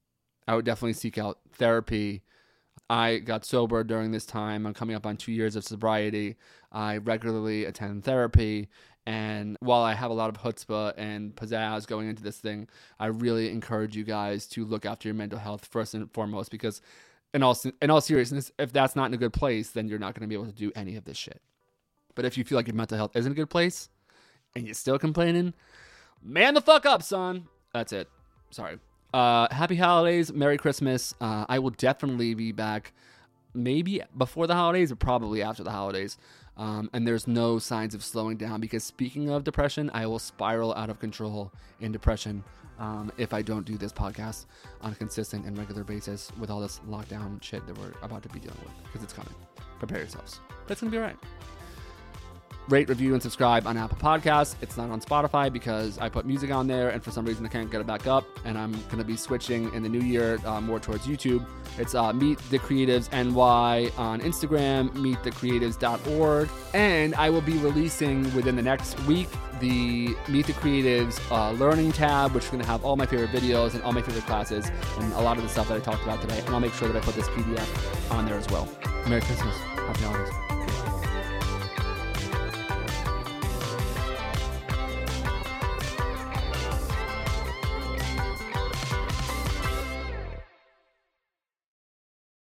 I 0.46 0.54
would 0.54 0.64
definitely 0.64 0.94
seek 0.94 1.18
out 1.18 1.38
therapy. 1.52 2.22
I 2.88 3.18
got 3.18 3.44
sober 3.44 3.84
during 3.84 4.10
this 4.10 4.26
time. 4.26 4.66
I'm 4.66 4.74
coming 4.74 4.96
up 4.96 5.06
on 5.06 5.16
two 5.16 5.32
years 5.32 5.54
of 5.54 5.64
sobriety. 5.64 6.36
I 6.72 6.96
regularly 6.96 7.64
attend 7.64 8.04
therapy. 8.04 8.68
And 9.06 9.56
while 9.60 9.82
I 9.82 9.94
have 9.94 10.10
a 10.10 10.14
lot 10.14 10.28
of 10.28 10.42
chutzpah 10.42 10.94
and 10.96 11.34
pizzazz 11.34 11.86
going 11.86 12.08
into 12.08 12.22
this 12.22 12.38
thing, 12.38 12.68
I 12.98 13.06
really 13.06 13.50
encourage 13.50 13.96
you 13.96 14.04
guys 14.04 14.46
to 14.48 14.64
look 14.64 14.84
after 14.84 15.08
your 15.08 15.14
mental 15.14 15.38
health 15.38 15.64
first 15.64 15.94
and 15.94 16.12
foremost 16.12 16.50
because, 16.50 16.80
in 17.32 17.42
all 17.42 17.58
in 17.80 17.90
all 17.90 18.00
seriousness, 18.00 18.52
if 18.58 18.72
that's 18.72 18.94
not 18.94 19.06
in 19.06 19.14
a 19.14 19.16
good 19.16 19.32
place, 19.32 19.70
then 19.70 19.88
you're 19.88 19.98
not 19.98 20.14
going 20.14 20.22
to 20.22 20.28
be 20.28 20.34
able 20.34 20.46
to 20.46 20.52
do 20.52 20.70
any 20.76 20.96
of 20.96 21.04
this 21.04 21.16
shit. 21.16 21.40
But 22.14 22.24
if 22.24 22.36
you 22.36 22.44
feel 22.44 22.56
like 22.56 22.66
your 22.66 22.76
mental 22.76 22.98
health 22.98 23.16
isn't 23.16 23.32
a 23.32 23.34
good 23.34 23.50
place 23.50 23.88
and 24.54 24.66
you're 24.66 24.74
still 24.74 24.98
complaining, 24.98 25.54
man 26.22 26.54
the 26.54 26.60
fuck 26.60 26.84
up, 26.84 27.02
son. 27.02 27.48
That's 27.72 27.92
it. 27.92 28.08
Sorry. 28.50 28.78
Uh, 29.14 29.48
happy 29.50 29.76
holidays, 29.76 30.32
Merry 30.32 30.58
Christmas. 30.58 31.14
Uh, 31.20 31.46
I 31.48 31.58
will 31.58 31.70
definitely 31.70 32.34
be 32.34 32.52
back, 32.52 32.92
maybe 33.54 34.02
before 34.16 34.46
the 34.46 34.54
holidays 34.54 34.92
or 34.92 34.96
probably 34.96 35.42
after 35.42 35.64
the 35.64 35.70
holidays. 35.70 36.16
Um, 36.60 36.90
and 36.92 37.06
there's 37.06 37.26
no 37.26 37.58
signs 37.58 37.94
of 37.94 38.04
slowing 38.04 38.36
down 38.36 38.60
because 38.60 38.84
speaking 38.84 39.30
of 39.30 39.44
depression, 39.44 39.90
I 39.94 40.06
will 40.06 40.18
spiral 40.18 40.74
out 40.74 40.90
of 40.90 41.00
control 41.00 41.50
in 41.80 41.90
depression 41.90 42.44
um, 42.78 43.10
if 43.16 43.32
I 43.32 43.40
don't 43.40 43.64
do 43.64 43.78
this 43.78 43.94
podcast 43.94 44.44
on 44.82 44.92
a 44.92 44.94
consistent 44.94 45.46
and 45.46 45.56
regular 45.56 45.84
basis 45.84 46.30
with 46.38 46.50
all 46.50 46.60
this 46.60 46.80
lockdown 46.86 47.42
shit 47.42 47.66
that 47.66 47.78
we're 47.78 47.92
about 48.02 48.22
to 48.24 48.28
be 48.28 48.40
dealing 48.40 48.58
with 48.62 48.74
because 48.84 49.02
it's 49.02 49.14
coming. 49.14 49.34
Prepare 49.78 50.00
yourselves. 50.00 50.40
That's 50.66 50.82
gonna 50.82 50.90
be 50.90 50.98
all 50.98 51.04
right 51.04 51.16
rate, 52.70 52.88
review, 52.88 53.14
and 53.14 53.22
subscribe 53.22 53.66
on 53.66 53.76
Apple 53.76 53.96
Podcasts. 53.98 54.54
It's 54.62 54.76
not 54.76 54.90
on 54.90 55.00
Spotify 55.00 55.52
because 55.52 55.98
I 55.98 56.08
put 56.08 56.24
music 56.24 56.50
on 56.50 56.66
there, 56.66 56.90
and 56.90 57.02
for 57.02 57.10
some 57.10 57.24
reason 57.24 57.44
I 57.44 57.48
can't 57.48 57.70
get 57.70 57.80
it 57.80 57.86
back 57.86 58.06
up. 58.06 58.24
And 58.44 58.56
I'm 58.56 58.72
going 58.72 58.98
to 58.98 59.04
be 59.04 59.16
switching 59.16 59.72
in 59.74 59.82
the 59.82 59.88
new 59.88 60.00
year 60.00 60.38
uh, 60.44 60.60
more 60.60 60.78
towards 60.78 61.06
YouTube. 61.06 61.46
It's 61.78 61.94
uh, 61.94 62.12
Meet 62.12 62.38
the 62.50 62.58
Creatives 62.58 63.10
NY 63.12 63.90
on 63.96 64.20
Instagram, 64.20 64.90
meetthecreatives.org, 64.90 66.48
and 66.74 67.14
I 67.16 67.30
will 67.30 67.40
be 67.40 67.58
releasing 67.58 68.22
within 68.34 68.56
the 68.56 68.62
next 68.62 68.98
week 69.06 69.28
the 69.60 70.14
Meet 70.28 70.46
the 70.46 70.52
Creatives 70.54 71.20
uh, 71.30 71.52
learning 71.52 71.92
tab, 71.92 72.32
which 72.32 72.44
is 72.44 72.50
going 72.50 72.62
to 72.62 72.68
have 72.68 72.84
all 72.84 72.96
my 72.96 73.06
favorite 73.06 73.30
videos 73.30 73.74
and 73.74 73.82
all 73.82 73.92
my 73.92 74.02
favorite 74.02 74.24
classes 74.26 74.70
and 74.98 75.12
a 75.14 75.20
lot 75.20 75.36
of 75.36 75.42
the 75.42 75.48
stuff 75.48 75.68
that 75.68 75.76
I 75.76 75.80
talked 75.80 76.02
about 76.02 76.20
today. 76.20 76.38
And 76.38 76.48
I'll 76.50 76.60
make 76.60 76.72
sure 76.74 76.88
that 76.88 76.96
I 76.96 77.00
put 77.04 77.14
this 77.14 77.28
PDF 77.28 78.10
on 78.10 78.26
there 78.26 78.36
as 78.36 78.48
well. 78.48 78.68
Merry 79.06 79.20
Christmas. 79.20 79.56
Happy 79.56 80.02
holidays. 80.02 80.59